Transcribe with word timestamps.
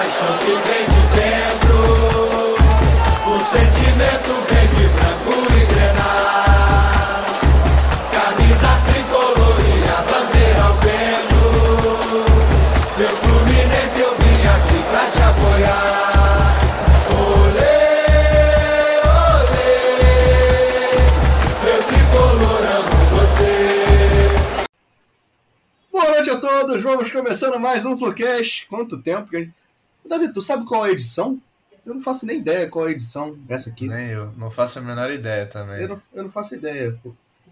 paixão 0.00 0.32
que 0.38 0.46
vem 0.46 0.84
de 0.88 1.02
dentro, 1.14 1.76
o 3.26 3.36
sentimento 3.44 4.32
vem 4.48 4.66
de 4.68 4.84
branco 4.94 5.34
e 5.52 5.60
grenar. 5.66 7.20
Camisa 8.10 8.72
tricolor 8.86 9.58
e 9.60 9.68
a 9.90 10.00
bandeira 10.08 10.62
ao 10.62 10.74
vento. 10.78 11.42
Meu 12.96 13.12
Fluminense 13.14 13.98
eu 14.00 14.12
vim 14.16 14.40
aqui 14.48 14.78
pra 14.88 15.04
te 15.10 15.20
apoiar. 15.20 16.56
Olê, 17.20 17.84
olê, 19.44 19.76
meu 21.62 21.78
tricolor 21.82 22.62
amo 22.78 22.96
você. 23.18 23.52
Boa 25.92 26.08
noite 26.10 26.30
a 26.30 26.36
todos, 26.38 26.82
vamos 26.82 27.12
começando 27.12 27.60
mais 27.60 27.84
um 27.84 27.98
Flowcast. 27.98 28.66
Quanto 28.66 29.02
tempo 29.02 29.28
que 29.28 29.36
a 29.36 29.40
gente... 29.40 29.59
Davi, 30.08 30.32
tu 30.32 30.40
sabe 30.40 30.64
qual 30.64 30.84
é 30.86 30.90
a 30.90 30.92
edição? 30.92 31.40
Eu 31.84 31.94
não 31.94 32.00
faço 32.00 32.26
nem 32.26 32.38
ideia 32.38 32.68
qual 32.68 32.86
é 32.86 32.88
a 32.88 32.92
edição, 32.92 33.38
essa 33.48 33.70
aqui. 33.70 33.86
Nem 33.88 34.08
eu, 34.08 34.32
não 34.36 34.50
faço 34.50 34.78
a 34.78 34.82
menor 34.82 35.10
ideia 35.10 35.46
também. 35.46 35.80
Eu 35.80 35.88
não, 35.88 36.02
eu 36.12 36.22
não 36.24 36.30
faço 36.30 36.54
ideia. 36.54 36.98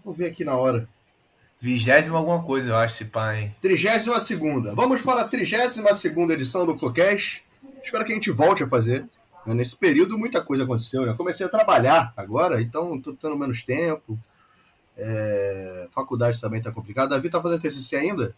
Vou 0.03 0.13
ver 0.13 0.27
aqui 0.27 0.43
na 0.43 0.55
hora. 0.55 0.87
Vigésima 1.59 2.17
alguma 2.17 2.41
coisa, 2.43 2.69
eu 2.69 2.75
acho, 2.77 2.93
esse 2.95 3.05
pai, 3.11 3.41
hein? 3.41 3.55
32 3.61 4.23
segunda. 4.23 4.73
Vamos 4.73 5.01
para 5.01 5.21
a 5.21 5.27
32 5.27 5.97
segunda 5.97 6.33
edição 6.33 6.65
do 6.65 6.77
Flowcast. 6.77 7.43
Espero 7.83 8.05
que 8.05 8.11
a 8.11 8.15
gente 8.15 8.31
volte 8.31 8.63
a 8.63 8.67
fazer. 8.67 9.05
né? 9.45 9.53
Nesse 9.53 9.75
período 9.75 10.17
muita 10.17 10.41
coisa 10.41 10.63
aconteceu, 10.63 11.05
né? 11.05 11.11
Eu 11.11 11.17
comecei 11.17 11.45
a 11.45 11.49
trabalhar 11.49 12.13
agora, 12.15 12.61
então 12.61 12.99
tô 13.01 13.13
tendo 13.13 13.37
menos 13.37 13.63
tempo. 13.63 14.17
É, 14.97 15.87
Faculdade 15.91 16.39
também 16.39 16.61
tá 16.61 16.71
complicado. 16.71 17.09
Davi 17.09 17.29
tá 17.29 17.41
fazendo 17.41 17.61
TCC 17.61 17.95
ainda? 17.95 18.35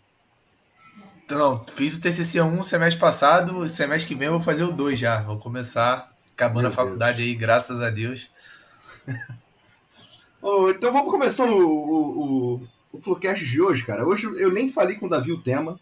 Não, 1.32 1.64
fiz 1.64 1.96
o 1.96 2.02
TCC 2.02 2.42
1 2.42 2.62
semestre 2.64 3.00
passado, 3.00 3.68
semestre 3.70 4.08
que 4.08 4.16
vem 4.16 4.28
eu 4.28 4.34
vou 4.34 4.42
fazer 4.42 4.64
o 4.64 4.72
2 4.72 5.00
já. 5.00 5.22
Vou 5.22 5.40
começar 5.40 6.12
acabando 6.34 6.64
Meu 6.64 6.72
a 6.72 6.74
faculdade 6.74 7.24
aí, 7.24 7.34
graças 7.34 7.80
a 7.80 7.90
Deus. 7.90 8.30
Ô, 10.42 10.70
então 10.70 10.92
vamos 10.92 11.10
começando 11.10 11.52
o, 11.52 11.70
o, 11.70 12.56
o, 12.56 12.68
o 12.92 13.02
Flowcast 13.02 13.46
de 13.46 13.62
hoje, 13.62 13.86
cara. 13.86 14.06
Hoje 14.06 14.26
eu 14.26 14.52
nem 14.52 14.68
falei 14.68 14.98
com 14.98 15.06
o 15.06 15.10
Davi 15.10 15.32
o 15.32 15.42
tema. 15.42 15.80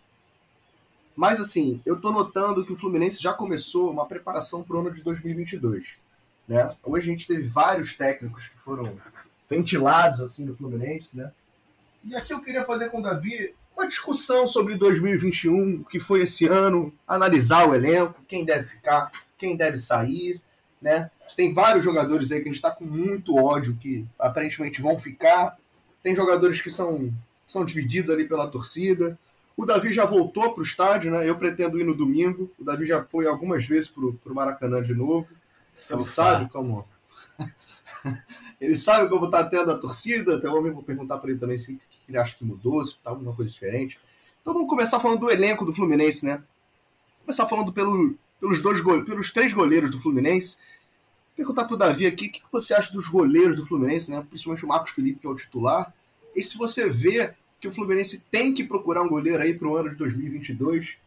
Mas 1.15 1.39
assim, 1.39 1.81
eu 1.83 1.99
tô 1.99 2.11
notando 2.11 2.63
que 2.63 2.71
o 2.71 2.77
Fluminense 2.77 3.21
já 3.21 3.33
começou 3.33 3.91
uma 3.91 4.05
preparação 4.05 4.61
pro 4.61 4.79
ano 4.79 4.91
de 4.91 5.01
2022. 5.03 5.95
Né? 6.47 6.75
Hoje 6.83 7.09
a 7.09 7.11
gente 7.11 7.27
teve 7.27 7.47
vários 7.47 7.95
técnicos 7.95 8.47
que 8.47 8.57
foram 8.57 8.97
ventilados 9.49 10.21
assim 10.21 10.45
do 10.45 10.55
Fluminense, 10.55 11.17
né? 11.17 11.31
E 12.05 12.15
aqui 12.15 12.33
eu 12.33 12.41
queria 12.41 12.63
fazer 12.63 12.89
com 12.89 12.99
o 12.99 13.03
Davi 13.03 13.53
uma 13.79 13.87
discussão 13.87 14.45
sobre 14.45 14.75
2021, 14.75 15.81
o 15.81 15.85
que 15.85 16.01
foi 16.01 16.23
esse 16.23 16.45
ano, 16.45 16.93
analisar 17.07 17.67
o 17.67 17.73
elenco, 17.73 18.21
quem 18.27 18.43
deve 18.43 18.67
ficar, 18.67 19.09
quem 19.37 19.55
deve 19.55 19.77
sair, 19.77 20.41
né? 20.81 21.09
Tem 21.35 21.53
vários 21.53 21.83
jogadores 21.83 22.31
aí 22.31 22.39
que 22.39 22.45
a 22.45 22.51
gente 22.51 22.55
está 22.55 22.71
com 22.71 22.83
muito 22.83 23.37
ódio 23.37 23.77
que 23.77 24.05
aparentemente 24.19 24.81
vão 24.81 24.99
ficar. 24.99 25.57
Tem 26.03 26.13
jogadores 26.13 26.59
que 26.59 26.69
são, 26.69 27.13
são 27.47 27.63
divididos 27.63 28.09
ali 28.09 28.27
pela 28.27 28.47
torcida. 28.47 29.17
O 29.55 29.65
Davi 29.65 29.93
já 29.93 30.05
voltou 30.05 30.53
para 30.53 30.61
o 30.61 30.63
estádio, 30.63 31.11
né? 31.11 31.29
Eu 31.29 31.37
pretendo 31.37 31.79
ir 31.79 31.85
no 31.85 31.95
domingo. 31.95 32.51
O 32.59 32.63
Davi 32.63 32.85
já 32.85 33.03
foi 33.03 33.27
algumas 33.27 33.65
vezes 33.65 33.89
para 33.89 34.03
o 34.03 34.35
Maracanã 34.35 34.81
de 34.81 34.93
novo. 34.93 35.29
Ele 35.91 36.03
sabe 36.03 36.49
como. 36.49 36.85
ele 38.59 38.75
sabe 38.75 39.09
como 39.09 39.29
tá 39.29 39.43
tendo 39.43 39.71
a 39.71 39.77
torcida. 39.77 40.35
Até 40.35 40.49
homem 40.49 40.71
vou 40.71 40.83
perguntar 40.83 41.17
para 41.17 41.29
ele 41.29 41.39
também 41.39 41.57
se 41.57 41.73
o 41.73 41.79
ele 42.07 42.17
acha 42.17 42.35
que 42.35 42.43
mudou, 42.43 42.83
se 42.83 42.97
tá 42.99 43.11
alguma 43.11 43.33
coisa 43.33 43.51
diferente. 43.51 43.99
Então 44.41 44.53
vamos 44.53 44.69
começar 44.69 44.99
falando 44.99 45.19
do 45.19 45.31
elenco 45.31 45.65
do 45.65 45.73
Fluminense, 45.73 46.25
né? 46.25 46.41
Começar 47.23 47.45
falando 47.45 47.71
pelo, 47.71 48.15
pelos 48.39 48.61
dois 48.61 48.81
pelos 49.05 49.31
três 49.31 49.53
goleiros 49.53 49.91
do 49.91 49.99
Fluminense. 49.99 50.57
Perguntar 51.35 51.65
pro 51.65 51.77
Davi 51.77 52.07
aqui 52.07 52.27
o 52.27 52.31
que 52.31 52.39
que 52.39 52.51
você 52.51 52.73
acha 52.73 52.91
dos 52.91 53.07
goleiros 53.07 53.55
do 53.55 53.65
Fluminense, 53.65 54.11
né? 54.11 54.25
Principalmente 54.27 54.65
o 54.65 54.67
Marcos 54.67 54.91
Felipe, 54.91 55.19
que 55.19 55.27
é 55.27 55.29
o 55.29 55.35
titular. 55.35 55.93
E 56.35 56.41
se 56.41 56.57
você 56.57 56.89
vê 56.89 57.33
que 57.61 57.67
o 57.67 57.71
Fluminense 57.71 58.25
tem 58.31 58.53
que 58.53 58.63
procurar 58.63 59.03
um 59.03 59.09
goleiro 59.09 59.41
aí 59.41 59.53
pro 59.53 59.75
ano 59.75 59.89
de 59.89 59.95
2022, 59.95 60.97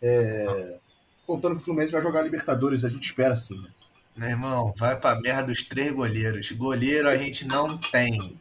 é, 0.00 0.78
contando 1.26 1.56
que 1.56 1.62
o 1.62 1.64
Fluminense 1.64 1.92
vai 1.92 2.02
jogar 2.02 2.22
Libertadores, 2.22 2.84
a 2.84 2.88
gente 2.88 3.04
espera 3.04 3.36
sim, 3.36 3.60
né? 3.60 3.70
Meu 4.16 4.28
irmão, 4.28 4.72
vai 4.76 4.98
pra 4.98 5.20
merda 5.20 5.44
dos 5.44 5.62
três 5.62 5.92
goleiros. 5.92 6.52
Goleiro 6.52 7.08
a 7.08 7.16
gente 7.16 7.46
não 7.46 7.76
tem. 7.76 8.38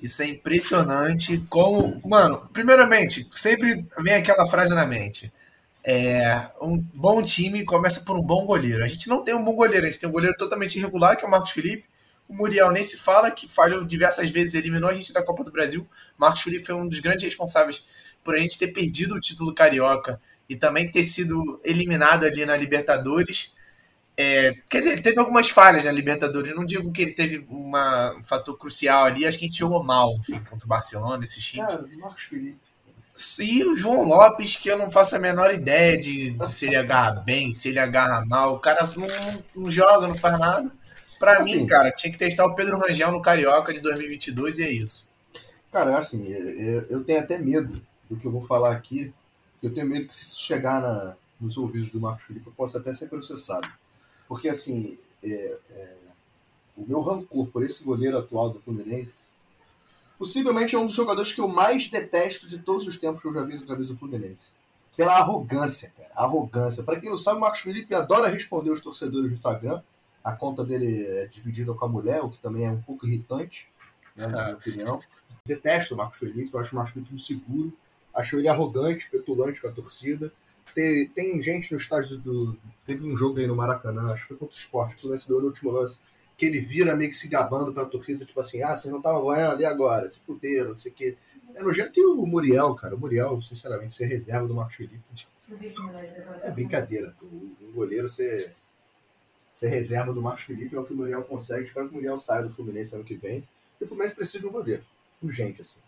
Isso 0.00 0.22
é 0.22 0.26
impressionante. 0.26 1.38
Como. 1.48 2.00
Mano, 2.06 2.48
primeiramente, 2.52 3.28
sempre 3.32 3.84
vem 3.98 4.14
aquela 4.14 4.46
frase 4.46 4.74
na 4.74 4.86
mente. 4.86 5.32
É, 5.84 6.48
um 6.60 6.78
bom 6.94 7.20
time 7.22 7.64
começa 7.64 8.02
por 8.02 8.16
um 8.16 8.22
bom 8.22 8.44
goleiro. 8.46 8.84
A 8.84 8.88
gente 8.88 9.08
não 9.08 9.24
tem 9.24 9.34
um 9.34 9.44
bom 9.44 9.54
goleiro, 9.54 9.86
a 9.86 9.90
gente 9.90 9.98
tem 9.98 10.08
um 10.08 10.12
goleiro 10.12 10.36
totalmente 10.36 10.78
irregular, 10.78 11.16
que 11.16 11.24
é 11.24 11.28
o 11.28 11.30
Marcos 11.30 11.50
Felipe. 11.50 11.84
O 12.28 12.34
Muriel 12.36 12.70
nem 12.70 12.84
se 12.84 12.98
fala, 12.98 13.30
que 13.30 13.48
falhou 13.48 13.84
diversas 13.84 14.30
vezes, 14.30 14.54
eliminou 14.54 14.90
a 14.90 14.94
gente 14.94 15.12
da 15.12 15.22
Copa 15.22 15.42
do 15.42 15.50
Brasil. 15.50 15.88
Marcos 16.16 16.42
Felipe 16.42 16.66
foi 16.66 16.74
um 16.74 16.86
dos 16.86 17.00
grandes 17.00 17.24
responsáveis 17.24 17.86
por 18.22 18.36
a 18.36 18.38
gente 18.38 18.58
ter 18.58 18.68
perdido 18.68 19.14
o 19.14 19.20
título 19.20 19.54
carioca 19.54 20.20
e 20.48 20.54
também 20.54 20.90
ter 20.90 21.04
sido 21.04 21.60
eliminado 21.64 22.24
ali 22.24 22.44
na 22.44 22.56
Libertadores. 22.56 23.56
É, 24.20 24.52
quer 24.68 24.80
dizer, 24.80 24.92
ele 24.94 25.02
teve 25.02 25.20
algumas 25.20 25.48
falhas 25.48 25.84
na 25.84 25.92
Libertadores. 25.92 26.52
Não 26.52 26.66
digo 26.66 26.90
que 26.90 27.02
ele 27.02 27.12
teve 27.12 27.46
uma, 27.48 28.16
um 28.16 28.24
fator 28.24 28.58
crucial 28.58 29.04
ali. 29.04 29.24
Acho 29.24 29.38
que 29.38 29.44
a 29.44 29.48
gente 29.48 29.60
jogou 29.60 29.84
mal, 29.84 30.16
enfim, 30.16 30.40
contra 30.40 30.66
o 30.66 30.68
Barcelona, 30.68 31.22
esses 31.22 31.44
times. 31.44 31.68
Cara, 31.68 31.86
Marcos 32.00 32.24
Felipe. 32.24 32.58
E 33.38 33.64
o 33.64 33.76
João 33.76 34.02
Lopes, 34.02 34.56
que 34.56 34.68
eu 34.68 34.76
não 34.76 34.90
faço 34.90 35.14
a 35.14 35.20
menor 35.20 35.54
ideia 35.54 35.96
de, 35.96 36.30
de 36.32 36.52
se 36.52 36.66
ele 36.66 36.74
agarra 36.78 37.20
bem, 37.20 37.52
se 37.52 37.68
ele 37.68 37.78
agarra 37.78 38.26
mal. 38.26 38.54
O 38.54 38.58
cara 38.58 38.84
não, 38.96 39.44
não 39.54 39.70
joga, 39.70 40.08
não 40.08 40.16
faz 40.16 40.36
nada. 40.36 40.68
Pra 41.20 41.38
Assim. 41.38 41.60
mim, 41.60 41.66
cara, 41.66 41.92
tinha 41.92 42.12
que 42.12 42.18
testar 42.18 42.44
o 42.44 42.54
Pedro 42.56 42.78
Rangel 42.78 43.12
no 43.12 43.22
Carioca 43.22 43.72
de 43.72 43.80
2022 43.80 44.58
e 44.58 44.64
é 44.64 44.70
isso. 44.70 45.08
Cara, 45.72 45.96
assim, 45.96 46.26
eu, 46.26 46.82
eu 46.88 47.04
tenho 47.04 47.20
até 47.20 47.38
medo 47.38 47.80
do 48.10 48.16
que 48.16 48.26
eu 48.26 48.32
vou 48.32 48.44
falar 48.44 48.72
aqui. 48.72 49.12
Eu 49.62 49.72
tenho 49.72 49.86
medo 49.86 50.06
que 50.08 50.14
se 50.14 50.40
chegar 50.40 50.80
na, 50.80 51.14
nos 51.40 51.56
ouvidos 51.56 51.90
do 51.90 52.00
Marcos 52.00 52.24
Felipe, 52.24 52.46
eu 52.46 52.52
possa 52.52 52.78
até 52.78 52.92
ser 52.92 53.08
processado. 53.08 53.68
Porque, 54.28 54.48
assim, 54.48 54.98
é, 55.22 55.58
é, 55.70 55.96
o 56.76 56.86
meu 56.86 57.00
rancor 57.00 57.46
por 57.48 57.62
esse 57.62 57.82
goleiro 57.82 58.18
atual 58.18 58.50
do 58.50 58.60
Fluminense, 58.60 59.28
possivelmente 60.18 60.74
é 60.74 60.78
um 60.78 60.86
dos 60.86 60.94
jogadores 60.94 61.32
que 61.32 61.40
eu 61.40 61.48
mais 61.48 61.88
detesto 61.88 62.46
de 62.46 62.58
todos 62.58 62.86
os 62.86 62.98
tempos 62.98 63.22
que 63.22 63.28
eu 63.28 63.32
já 63.32 63.42
vi 63.42 63.56
no 63.56 63.66
camisa 63.66 63.92
do 63.92 63.98
Fluminense. 63.98 64.52
Pela 64.96 65.16
arrogância, 65.16 65.92
cara. 65.96 66.10
Arrogância. 66.14 66.82
Pra 66.82 66.98
quem 66.98 67.08
não 67.08 67.16
sabe, 67.16 67.38
o 67.38 67.40
Marcos 67.40 67.60
Felipe 67.60 67.94
adora 67.94 68.28
responder 68.28 68.70
os 68.70 68.80
torcedores 68.80 69.30
do 69.30 69.36
Instagram. 69.36 69.80
A 70.22 70.32
conta 70.32 70.64
dele 70.64 71.06
é 71.06 71.26
dividida 71.26 71.72
com 71.72 71.84
a 71.84 71.88
mulher, 71.88 72.20
o 72.22 72.28
que 72.28 72.38
também 72.38 72.66
é 72.66 72.70
um 72.70 72.82
pouco 72.82 73.06
irritante, 73.06 73.68
né, 74.16 74.26
na 74.26 74.44
minha 74.44 74.56
opinião. 74.56 75.00
Detesto 75.46 75.94
o 75.94 75.96
Marcos 75.96 76.18
Felipe, 76.18 76.52
eu 76.52 76.60
acho 76.60 76.72
o 76.72 76.76
Marcos 76.76 76.94
Felipe 76.94 77.14
inseguro. 77.14 77.72
Acho 78.12 78.38
ele 78.38 78.48
arrogante, 78.48 79.08
petulante 79.08 79.60
com 79.60 79.68
a 79.68 79.72
torcida. 79.72 80.32
Tem, 80.78 81.08
tem 81.08 81.42
gente 81.42 81.72
no 81.72 81.76
estádio 81.76 82.18
do. 82.18 82.56
Teve 82.86 83.04
um 83.04 83.16
jogo 83.16 83.40
aí 83.40 83.48
no 83.48 83.56
Maracanã, 83.56 84.04
acho 84.04 84.22
que 84.22 84.28
foi 84.28 84.36
contra 84.36 84.54
o 84.54 84.58
esporte, 84.60 84.94
que 84.94 85.06
o 85.08 85.10
lance 85.10 85.26
deu 85.26 85.40
no 85.40 85.48
último 85.48 85.72
lance, 85.72 86.02
que 86.36 86.46
ele 86.46 86.60
vira 86.60 86.94
meio 86.94 87.10
que 87.10 87.16
se 87.16 87.26
gabando 87.26 87.72
pra 87.72 87.84
torcida, 87.84 88.24
tipo 88.24 88.38
assim, 88.38 88.62
ah, 88.62 88.76
vocês 88.76 88.88
não 88.92 89.00
estavam 89.00 89.26
ganhando, 89.26 89.60
e 89.60 89.64
agora? 89.64 90.08
Se 90.08 90.20
fuderam, 90.20 90.70
não 90.70 90.78
sei 90.78 90.92
o 90.92 90.94
quê. 90.94 91.16
É 91.52 91.64
nojento 91.64 91.90
que 91.90 92.00
o 92.00 92.24
Muriel, 92.24 92.76
cara. 92.76 92.94
O 92.94 92.98
Muriel, 92.98 93.42
sinceramente, 93.42 93.92
ser 93.92 94.06
reserva 94.06 94.46
do 94.46 94.54
Marcos 94.54 94.76
Felipe. 94.76 95.00
É 96.42 96.50
brincadeira. 96.52 97.12
O, 97.20 97.26
o 97.26 97.72
goleiro 97.74 98.08
ser, 98.08 98.54
ser 99.50 99.70
reserva 99.70 100.12
do 100.12 100.22
Marcos 100.22 100.44
Felipe 100.44 100.76
é 100.76 100.78
o 100.78 100.84
que 100.84 100.92
o 100.92 100.96
Muriel 100.96 101.24
consegue. 101.24 101.66
Espero 101.66 101.88
que 101.88 101.92
o 101.92 101.96
Muriel 101.96 102.20
saia 102.20 102.44
do 102.44 102.54
Fluminense 102.54 102.94
ano 102.94 103.02
que 103.02 103.16
vem. 103.16 103.42
E 103.80 103.84
o 103.84 103.88
Fluminense 103.88 104.14
precisa 104.14 104.38
de 104.38 104.46
um 104.46 104.52
goleiro. 104.52 104.84
Urgente, 105.20 105.60
assim. 105.60 105.80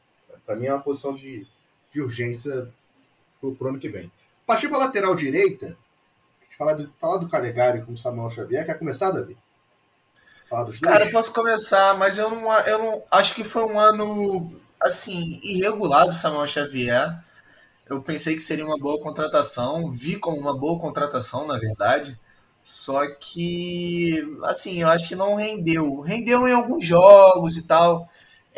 Pra 0.44 0.56
mim 0.56 0.66
é 0.66 0.74
uma 0.74 0.82
posição 0.82 1.14
de, 1.14 1.46
de 1.92 2.02
urgência 2.02 2.68
pro, 3.40 3.54
pro 3.54 3.68
ano 3.68 3.78
que 3.78 3.88
vem. 3.88 4.10
Partir 4.50 4.68
pra 4.68 4.78
lateral 4.78 5.14
direita, 5.14 5.78
falar 6.58 6.72
do, 6.74 6.92
falar 7.00 7.18
do 7.18 7.28
Calegari 7.28 7.82
com 7.82 7.92
o 7.92 7.96
Samuel 7.96 8.28
Xavier. 8.28 8.66
Quer 8.66 8.74
começar, 8.74 9.12
Davi? 9.12 9.38
Falar 10.48 10.64
dos 10.64 10.80
dois? 10.80 10.92
Cara, 10.92 11.04
eu 11.04 11.12
posso 11.12 11.32
começar, 11.32 11.96
mas 11.96 12.18
eu 12.18 12.28
não, 12.28 12.52
eu 12.66 12.78
não 12.80 13.02
acho 13.12 13.32
que 13.32 13.44
foi 13.44 13.62
um 13.62 13.78
ano 13.78 14.52
assim 14.80 15.38
irregular 15.44 16.04
do 16.08 16.12
Samuel 16.12 16.48
Xavier. 16.48 17.16
Eu 17.88 18.02
pensei 18.02 18.34
que 18.34 18.40
seria 18.40 18.66
uma 18.66 18.76
boa 18.76 19.00
contratação, 19.00 19.92
vi 19.92 20.16
como 20.16 20.40
uma 20.40 20.58
boa 20.58 20.80
contratação, 20.80 21.46
na 21.46 21.56
verdade. 21.56 22.18
Só 22.60 23.06
que, 23.06 24.36
assim, 24.42 24.82
eu 24.82 24.88
acho 24.88 25.06
que 25.06 25.14
não 25.14 25.36
rendeu. 25.36 26.00
Rendeu 26.00 26.48
em 26.48 26.52
alguns 26.52 26.84
jogos 26.84 27.56
e 27.56 27.62
tal. 27.62 28.08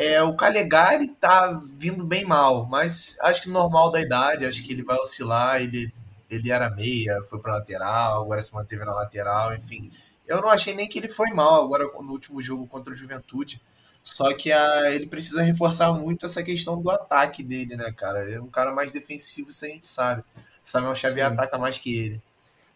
É, 0.04 0.20
o 0.20 0.34
Calegari 0.34 1.06
tá 1.06 1.62
vindo 1.78 2.04
bem 2.04 2.24
mal, 2.24 2.66
mas 2.66 3.16
acho 3.20 3.42
que 3.42 3.48
normal 3.48 3.88
da 3.92 4.00
idade, 4.00 4.44
acho 4.44 4.64
que 4.64 4.72
ele 4.72 4.82
vai 4.82 4.96
oscilar. 4.96 5.62
Ele, 5.62 5.94
ele 6.28 6.50
era 6.50 6.68
meia, 6.68 7.22
foi 7.22 7.38
pra 7.38 7.54
lateral, 7.54 8.20
agora 8.20 8.42
se 8.42 8.52
manteve 8.52 8.84
na 8.84 8.92
lateral, 8.92 9.54
enfim. 9.54 9.92
Eu 10.26 10.42
não 10.42 10.50
achei 10.50 10.74
nem 10.74 10.88
que 10.88 10.98
ele 10.98 11.08
foi 11.08 11.30
mal 11.30 11.62
agora 11.62 11.84
no 11.84 12.10
último 12.10 12.42
jogo 12.42 12.66
contra 12.66 12.92
o 12.92 12.96
Juventude. 12.96 13.62
Só 14.02 14.34
que 14.34 14.50
a, 14.50 14.90
ele 14.90 15.06
precisa 15.06 15.40
reforçar 15.40 15.92
muito 15.92 16.26
essa 16.26 16.42
questão 16.42 16.82
do 16.82 16.90
ataque 16.90 17.44
dele, 17.44 17.76
né, 17.76 17.92
cara? 17.96 18.24
Ele 18.24 18.34
é 18.34 18.42
um 18.42 18.50
cara 18.50 18.72
mais 18.72 18.90
defensivo, 18.90 19.50
isso 19.50 19.64
a 19.64 19.68
gente 19.68 19.86
sabe. 19.86 20.24
Samuel 20.64 20.96
Xavier 20.96 21.28
Sim. 21.28 21.34
ataca 21.34 21.58
mais 21.58 21.78
que 21.78 21.96
ele. 21.96 22.22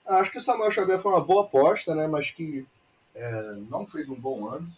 Acho 0.06 0.30
que 0.30 0.38
o 0.38 0.42
Samuel 0.42 0.70
Xavier 0.70 1.00
foi 1.00 1.10
uma 1.10 1.24
boa 1.24 1.42
aposta, 1.42 1.92
né? 1.92 2.06
Mas 2.06 2.30
que 2.30 2.64
é, 3.16 3.54
não 3.68 3.84
fez 3.84 4.08
um 4.08 4.14
bom 4.14 4.48
ano. 4.48 4.70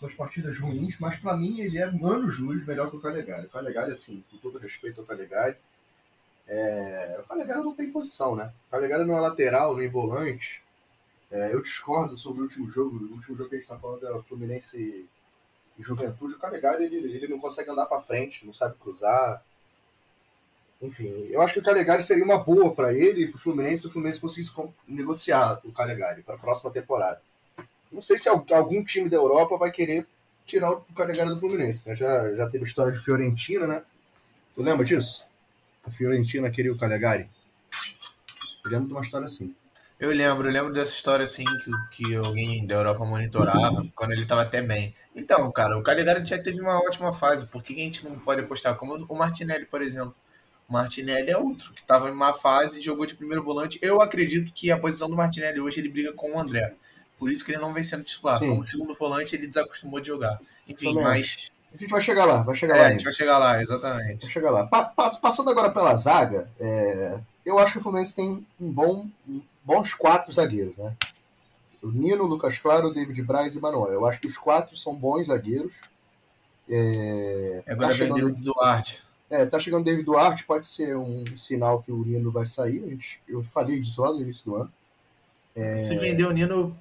Duas 0.00 0.14
partidas 0.14 0.58
ruins, 0.58 0.98
mas 0.98 1.18
para 1.18 1.36
mim 1.36 1.60
ele 1.60 1.78
é 1.78 1.84
anos 1.84 2.38
luz 2.38 2.66
melhor 2.66 2.90
que 2.90 2.96
o 2.96 3.00
Calegari. 3.00 3.46
O 3.46 3.50
Calegari, 3.50 3.92
assim, 3.92 4.24
com 4.30 4.36
todo 4.38 4.58
respeito 4.58 5.00
ao 5.00 5.06
Calegari, 5.06 5.56
é, 6.48 7.18
o 7.20 7.28
Calegari 7.28 7.62
não 7.62 7.74
tem 7.74 7.90
posição, 7.90 8.34
né? 8.34 8.52
O 8.68 8.70
Calegari 8.70 9.04
não 9.04 9.16
é 9.16 9.20
lateral, 9.20 9.76
nem 9.76 9.88
volante. 9.88 10.62
É, 11.30 11.54
eu 11.54 11.62
discordo 11.62 12.16
sobre 12.16 12.40
o 12.40 12.44
último 12.44 12.70
jogo. 12.70 12.96
O 12.96 13.12
último 13.14 13.36
jogo 13.36 13.48
que 13.48 13.54
a 13.54 13.58
gente 13.58 13.64
está 13.64 13.78
falando 13.78 14.06
é 14.06 14.12
o 14.12 14.22
Fluminense 14.22 15.08
e 15.78 15.82
Juventude. 15.82 16.34
O 16.34 16.38
Calegari 16.38 16.84
ele, 16.84 16.96
ele 16.96 17.28
não 17.28 17.38
consegue 17.38 17.70
andar 17.70 17.86
para 17.86 18.02
frente, 18.02 18.44
não 18.44 18.52
sabe 18.52 18.76
cruzar. 18.78 19.42
Enfim, 20.80 21.06
eu 21.30 21.40
acho 21.40 21.54
que 21.54 21.60
o 21.60 21.62
Calegari 21.62 22.02
seria 22.02 22.24
uma 22.24 22.38
boa 22.38 22.74
para 22.74 22.92
ele 22.92 23.22
e 23.22 23.28
para 23.28 23.36
o 23.36 23.40
Fluminense 23.40 23.82
se 23.82 23.88
o 23.88 23.90
Fluminense 23.90 24.20
conseguisse 24.20 24.52
negociar 24.86 25.60
o 25.64 25.72
Calegari 25.72 26.22
para 26.22 26.34
a 26.34 26.38
próxima 26.38 26.72
temporada. 26.72 27.22
Não 27.92 28.00
sei 28.00 28.16
se 28.16 28.28
algum 28.28 28.82
time 28.82 29.08
da 29.08 29.16
Europa 29.16 29.56
vai 29.58 29.70
querer 29.70 30.06
tirar 30.44 30.70
o 30.72 30.80
Calegari 30.94 31.28
do 31.28 31.38
Fluminense. 31.38 31.88
Né? 31.88 31.94
Já, 31.94 32.34
já 32.34 32.48
teve 32.48 32.64
história 32.64 32.92
de 32.92 32.98
Fiorentina, 32.98 33.66
né? 33.66 33.82
Tu 34.54 34.62
lembra 34.62 34.84
disso? 34.84 35.26
A 35.84 35.90
Fiorentina 35.90 36.50
queria 36.50 36.72
o 36.72 36.78
Calegari. 36.78 37.28
Eu 38.64 38.70
lembro 38.70 38.86
de 38.86 38.92
uma 38.92 39.02
história 39.02 39.26
assim. 39.26 39.54
Eu 39.98 40.10
lembro, 40.10 40.48
eu 40.48 40.52
lembro 40.52 40.72
dessa 40.72 40.92
história 40.92 41.22
assim 41.22 41.44
que, 41.44 41.70
que 42.04 42.16
alguém 42.16 42.66
da 42.66 42.74
Europa 42.74 43.04
monitorava 43.04 43.86
quando 43.94 44.12
ele 44.12 44.22
estava 44.22 44.42
até 44.42 44.60
bem. 44.60 44.94
Então, 45.14 45.50
cara, 45.52 45.78
o 45.78 45.82
Calegari 45.82 46.24
já 46.24 46.38
teve 46.38 46.60
uma 46.60 46.78
ótima 46.78 47.12
fase. 47.12 47.46
Por 47.46 47.62
que 47.62 47.72
a 47.72 47.76
gente 47.76 48.04
não 48.04 48.18
pode 48.18 48.40
apostar? 48.40 48.74
Como 48.74 48.96
o 49.08 49.14
Martinelli, 49.14 49.64
por 49.64 49.80
exemplo. 49.80 50.14
O 50.68 50.72
Martinelli 50.72 51.30
é 51.30 51.36
outro 51.36 51.72
que 51.72 51.82
estava 51.82 52.08
em 52.08 52.12
uma 52.12 52.32
fase 52.32 52.80
e 52.80 52.82
jogou 52.82 53.06
de 53.06 53.14
primeiro 53.14 53.42
volante. 53.42 53.78
Eu 53.82 54.00
acredito 54.00 54.52
que 54.52 54.70
a 54.70 54.78
posição 54.78 55.08
do 55.08 55.16
Martinelli 55.16 55.60
hoje 55.60 55.80
ele 55.80 55.88
briga 55.88 56.12
com 56.12 56.32
o 56.32 56.40
André. 56.40 56.74
Por 57.22 57.30
isso 57.30 57.44
que 57.44 57.52
ele 57.52 57.60
não 57.60 57.72
vem 57.72 57.84
sendo 57.84 58.02
titular. 58.02 58.36
Sim. 58.36 58.48
Como 58.48 58.64
segundo 58.64 58.94
volante, 58.94 59.36
ele 59.36 59.46
desacostumou 59.46 60.00
de 60.00 60.08
jogar. 60.08 60.40
Enfim, 60.68 60.88
Também. 60.88 61.04
mas. 61.04 61.52
A 61.72 61.76
gente 61.76 61.88
vai 61.88 62.00
chegar 62.00 62.24
lá, 62.24 62.42
vai 62.42 62.56
chegar 62.56 62.76
é, 62.76 62.80
lá. 62.80 62.86
A 62.88 62.90
gente 62.90 63.04
vai 63.04 63.12
chegar 63.12 63.38
lá, 63.38 63.62
exatamente. 63.62 64.22
Vai 64.22 64.30
chegar 64.32 64.50
lá. 64.50 64.66
Pa 64.66 64.86
passando 65.22 65.48
agora 65.48 65.70
pela 65.70 65.94
zaga, 65.94 66.50
é... 66.58 67.20
eu 67.46 67.60
acho 67.60 67.74
que 67.74 67.78
o 67.78 67.80
Fluminense 67.80 68.16
tem 68.16 68.44
um 68.60 68.72
bom, 68.72 69.06
bons 69.64 69.94
quatro 69.94 70.32
zagueiros, 70.32 70.76
né? 70.76 70.96
O 71.80 71.92
Nino, 71.92 72.24
o 72.24 72.26
Lucas 72.26 72.58
Claro, 72.58 72.88
o 72.88 72.92
David 72.92 73.22
Braz 73.22 73.54
e 73.54 73.58
o 73.58 73.62
Manuel. 73.62 73.92
Eu 73.92 74.04
acho 74.04 74.20
que 74.20 74.26
os 74.26 74.36
quatro 74.36 74.76
são 74.76 74.92
bons 74.92 75.28
zagueiros. 75.28 75.74
É... 76.68 77.62
Agora 77.68 77.90
tá 77.90 77.98
chegando... 77.98 78.26
o 78.26 78.34
Duarte. 78.34 79.00
É, 79.30 79.46
tá 79.46 79.60
chegando 79.60 79.82
o 79.82 79.84
David 79.84 80.04
Duarte, 80.04 80.44
pode 80.44 80.66
ser 80.66 80.96
um 80.96 81.24
sinal 81.38 81.84
que 81.84 81.92
o 81.92 82.04
Nino 82.04 82.32
vai 82.32 82.46
sair. 82.46 82.98
Eu 83.28 83.44
falei 83.44 83.80
disso 83.80 84.02
lá 84.02 84.10
no 84.10 84.22
início 84.22 84.44
do 84.44 84.56
ano. 84.56 84.72
É... 85.54 85.78
Se 85.78 85.96
vender 85.96 86.26
o 86.26 86.32
Nino 86.32 86.76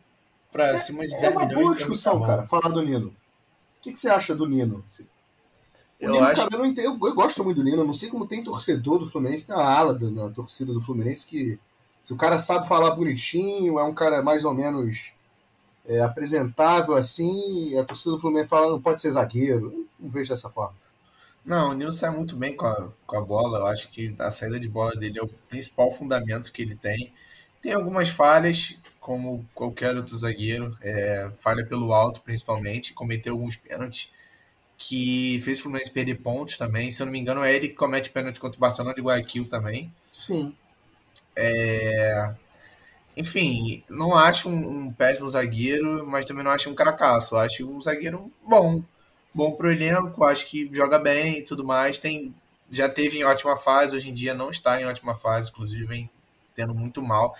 para 0.52 0.70
é, 0.70 0.78
cima 0.78 1.08
de 1.08 1.12
10 1.12 1.24
é 1.24 1.30
uma 1.30 1.46
milhões. 1.46 1.64
boa 1.64 1.76
discussão, 1.76 2.20
tá 2.20 2.28
cara, 2.28 2.44
falar 2.44 2.70
do 2.70 2.82
Nino. 2.82 3.08
O 3.08 3.82
que, 3.82 3.94
que 3.94 4.00
você 4.00 4.10
acha 4.10 4.36
do 4.36 4.48
Nino? 4.48 4.84
O 5.00 5.04
eu 6.00 6.12
Nino, 6.12 6.26
acho... 6.26 6.42
cara, 6.42 6.54
eu, 6.54 6.60
não 6.60 6.66
entendo, 6.66 7.08
eu, 7.08 7.16
gosto 7.16 7.44
muito 7.44 7.58
do 7.58 7.64
Nino, 7.64 7.78
eu 7.82 7.88
não 7.88 7.94
sei 7.94 8.10
como 8.10 8.28
tem 8.28 8.44
torcedor 8.44 9.00
do 9.00 9.10
Fluminense, 9.10 9.46
tem 9.46 9.56
uma 9.56 9.64
ala 9.64 9.94
da, 9.94 10.10
na 10.10 10.30
torcida 10.30 10.74
do 10.74 10.82
Fluminense 10.82 11.26
que 11.26 11.60
se 12.04 12.14
o 12.14 12.18
cara 12.18 12.38
sabe 12.38 12.68
falar 12.68 12.92
bonitinho, 12.92 13.80
é 13.80 13.84
um 13.84 13.94
cara 13.94 14.24
mais 14.24 14.44
ou 14.44 14.54
menos 14.54 15.14
é, 15.86 16.02
apresentável 16.02 16.96
assim, 16.96 17.78
a 17.78 17.86
torcida 17.86 18.12
do 18.12 18.20
Fluminense 18.20 18.50
fala 18.50 18.72
não 18.72 18.82
pode 18.82 19.02
ser 19.02 19.12
zagueiro. 19.12 19.68
Eu 19.68 19.88
não 20.00 20.10
vejo 20.10 20.30
dessa 20.30 20.50
forma. 20.50 20.76
Não, 21.46 21.72
o 21.72 21.74
Nino 21.74 21.92
sai 21.92 22.12
muito 22.12 22.36
bem 22.36 22.56
com 22.56 22.66
a, 22.66 22.90
com 23.06 23.18
a 23.18 23.22
bola. 23.22 23.60
Eu 23.60 23.68
acho 23.68 23.90
que 23.90 24.16
a 24.20 24.30
saída 24.30 24.60
de 24.60 24.70
bola 24.70 24.92
dele 24.96 25.20
é 25.20 25.24
o 25.24 25.28
principal 25.28 25.92
fundamento 25.92 26.52
que 26.52 26.62
ele 26.62 26.76
tem. 26.76 27.14
Tem 27.62 27.74
algumas 27.74 28.10
falhas, 28.10 28.80
como 29.02 29.44
qualquer 29.56 29.98
outro 29.98 30.16
zagueiro, 30.16 30.78
é, 30.80 31.30
falha 31.34 31.66
pelo 31.66 31.92
alto 31.92 32.22
principalmente, 32.22 32.94
cometeu 32.94 33.34
alguns 33.34 33.56
pênaltis 33.56 34.14
que 34.78 35.42
fez 35.44 35.60
o 35.60 35.64
Fluminense 35.64 35.92
perder 35.92 36.16
pontos 36.16 36.56
também. 36.56 36.92
Se 36.92 37.02
eu 37.02 37.06
não 37.06 37.12
me 37.12 37.20
engano, 37.20 37.44
é 37.44 37.54
ele 37.54 37.70
que 37.70 37.76
comete 37.76 38.12
pênalti 38.12 38.40
contra 38.40 38.58
o 38.58 38.62
Barcelona 38.62 38.94
de 38.94 39.02
Guayaquil 39.02 39.50
também. 39.50 39.92
Sim. 40.12 40.56
É... 41.36 42.32
Enfim, 43.18 43.84
não 43.90 44.16
acho 44.16 44.50
um, 44.50 44.86
um, 44.86 44.94
péssimo 44.94 45.30
zagueiro, 45.30 46.06
mas 46.08 46.26
também 46.26 46.44
não 46.44 46.52
acho 46.52 46.70
um 46.70 46.76
caracaço. 46.76 47.36
Acho 47.38 47.68
um 47.70 47.82
zagueiro 47.82 48.32
bom. 48.48 48.84
Bom 49.34 49.54
pro 49.54 49.72
elenco, 49.72 50.24
acho 50.24 50.46
que 50.46 50.70
joga 50.72 51.00
bem 51.00 51.40
e 51.40 51.44
tudo 51.44 51.64
mais. 51.64 51.98
Tem, 51.98 52.34
já 52.70 52.88
teve 52.88 53.18
em 53.18 53.24
ótima 53.24 53.58
fase, 53.58 53.96
hoje 53.96 54.10
em 54.10 54.14
dia 54.14 54.34
não 54.34 54.50
está 54.50 54.80
em 54.80 54.86
ótima 54.86 55.16
fase, 55.16 55.50
inclusive 55.50 55.86
vem 55.86 56.10
tendo 56.62 56.74
muito 56.74 57.02
mal, 57.02 57.36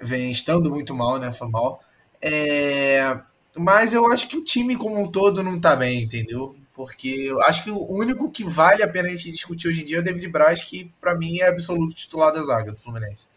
vem 0.00 0.30
estando 0.30 0.70
muito 0.70 0.94
mal, 0.94 1.18
né? 1.18 1.32
Foi 1.32 1.48
mal. 1.48 1.80
É, 2.20 3.18
mas 3.56 3.92
eu 3.92 4.10
acho 4.10 4.28
que 4.28 4.36
o 4.36 4.44
time 4.44 4.76
como 4.76 5.00
um 5.00 5.10
todo 5.10 5.42
não 5.42 5.60
tá 5.60 5.76
bem, 5.76 6.02
entendeu? 6.02 6.56
Porque 6.74 7.08
eu 7.08 7.40
acho 7.42 7.64
que 7.64 7.70
o 7.70 7.86
único 7.90 8.30
que 8.30 8.44
vale 8.44 8.82
a 8.82 8.88
pena 8.88 9.08
a 9.08 9.10
gente 9.10 9.32
discutir 9.32 9.68
hoje 9.68 9.82
em 9.82 9.84
dia 9.84 9.98
é 9.98 10.00
o 10.00 10.04
David 10.04 10.28
Braz, 10.28 10.62
que 10.62 10.92
para 11.00 11.16
mim 11.16 11.38
é 11.38 11.48
absoluto 11.48 11.94
titular 11.94 12.32
da 12.32 12.42
zaga 12.42 12.72
do 12.72 12.78
Fluminense. 12.78 13.28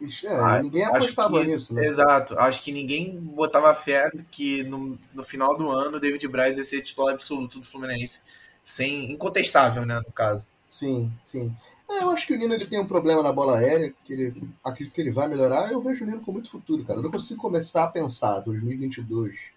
Ixi, 0.00 0.26
é, 0.26 0.34
ah, 0.34 0.60
ninguém 0.60 0.84
apostava 0.84 1.40
que, 1.40 1.46
nisso, 1.46 1.72
né? 1.72 1.86
Exato. 1.86 2.38
Acho 2.38 2.62
que 2.62 2.72
ninguém 2.72 3.18
botava 3.18 3.72
fé 3.74 4.10
que 4.30 4.64
no, 4.64 4.98
no 5.14 5.22
final 5.22 5.56
do 5.56 5.70
ano 5.70 5.96
o 5.96 6.00
David 6.00 6.26
Braz 6.28 6.58
ia 6.58 6.64
ser 6.64 6.82
titular 6.82 7.14
absoluto 7.14 7.60
do 7.60 7.64
Fluminense. 7.64 8.22
Sem, 8.62 9.10
incontestável, 9.12 9.86
né, 9.86 10.00
no 10.04 10.12
caso. 10.12 10.46
Sim, 10.68 11.10
sim. 11.22 11.54
É, 11.92 12.02
eu 12.02 12.10
acho 12.10 12.26
que 12.26 12.34
o 12.34 12.38
Nino 12.38 12.54
ele 12.54 12.66
tem 12.66 12.78
um 12.78 12.86
problema 12.86 13.22
na 13.22 13.32
bola 13.32 13.58
aérea, 13.58 13.92
que 14.04 14.12
ele 14.12 14.42
acredito 14.64 14.94
que 14.94 15.00
ele 15.00 15.10
vai 15.10 15.28
melhorar. 15.28 15.70
Eu 15.70 15.80
vejo 15.80 16.04
o 16.04 16.06
Nino 16.06 16.20
com 16.20 16.32
muito 16.32 16.50
futuro, 16.50 16.84
cara. 16.84 16.98
Eu 16.98 17.02
não 17.02 17.10
consigo 17.10 17.40
começar 17.40 17.84
a 17.84 17.88
pensar 17.88 18.40
2022 18.40 19.50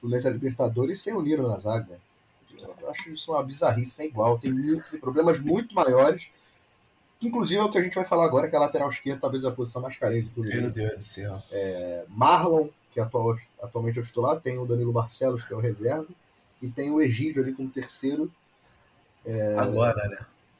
Fluminense 0.00 0.30
Libertadores 0.30 1.00
sem 1.00 1.14
o 1.14 1.22
Nino 1.22 1.48
na 1.48 1.58
zaga. 1.58 1.98
Eu 2.80 2.90
acho 2.90 3.10
isso 3.10 3.32
uma 3.32 3.42
bizarrice 3.42 3.90
sem 3.90 4.06
igual. 4.06 4.38
Tem, 4.38 4.54
tem 4.90 5.00
problemas 5.00 5.40
muito 5.40 5.74
maiores. 5.74 6.30
Inclusive 7.20 7.60
é 7.60 7.64
o 7.64 7.70
que 7.70 7.78
a 7.78 7.82
gente 7.82 7.94
vai 7.94 8.04
falar 8.04 8.24
agora, 8.24 8.48
que 8.48 8.54
é 8.54 8.58
a 8.58 8.62
lateral 8.62 8.88
esquerda, 8.88 9.22
talvez 9.22 9.44
a 9.44 9.50
posição 9.50 9.82
mais 9.82 9.96
carente 9.96 10.28
do 10.28 10.44
Fluminense. 10.44 10.78
Meu 10.78 10.88
Deus 10.88 10.98
do 10.98 11.04
céu. 11.04 11.42
É, 11.50 12.04
Marlon, 12.08 12.68
que 12.92 13.00
atual, 13.00 13.36
atualmente 13.60 13.98
é 13.98 14.02
o 14.02 14.04
titular, 14.04 14.40
tem 14.40 14.58
o 14.58 14.66
Danilo 14.66 14.92
Barcelos, 14.92 15.44
que 15.44 15.52
é 15.52 15.56
o 15.56 15.60
reserva, 15.60 16.08
e 16.62 16.68
tem 16.68 16.90
o 16.90 17.00
Egídio 17.00 17.42
ali 17.42 17.52
como 17.52 17.70
terceiro. 17.70 18.30
É, 19.24 19.58
agora, 19.58 20.08
né? 20.08 20.18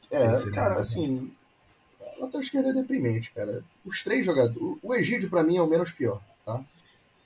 É, 0.09 0.51
cara, 0.51 0.79
assim, 0.79 1.31
a 2.01 2.23
lateral 2.23 2.41
esquerda 2.41 2.69
é 2.69 2.73
deprimente, 2.73 3.31
cara. 3.31 3.63
Os 3.85 4.03
três 4.03 4.25
jogadores. 4.25 4.77
O 4.81 4.93
Egídio, 4.95 5.29
para 5.29 5.43
mim, 5.43 5.57
é 5.57 5.61
o 5.61 5.67
menos 5.67 5.91
pior, 5.91 6.21
tá? 6.45 6.61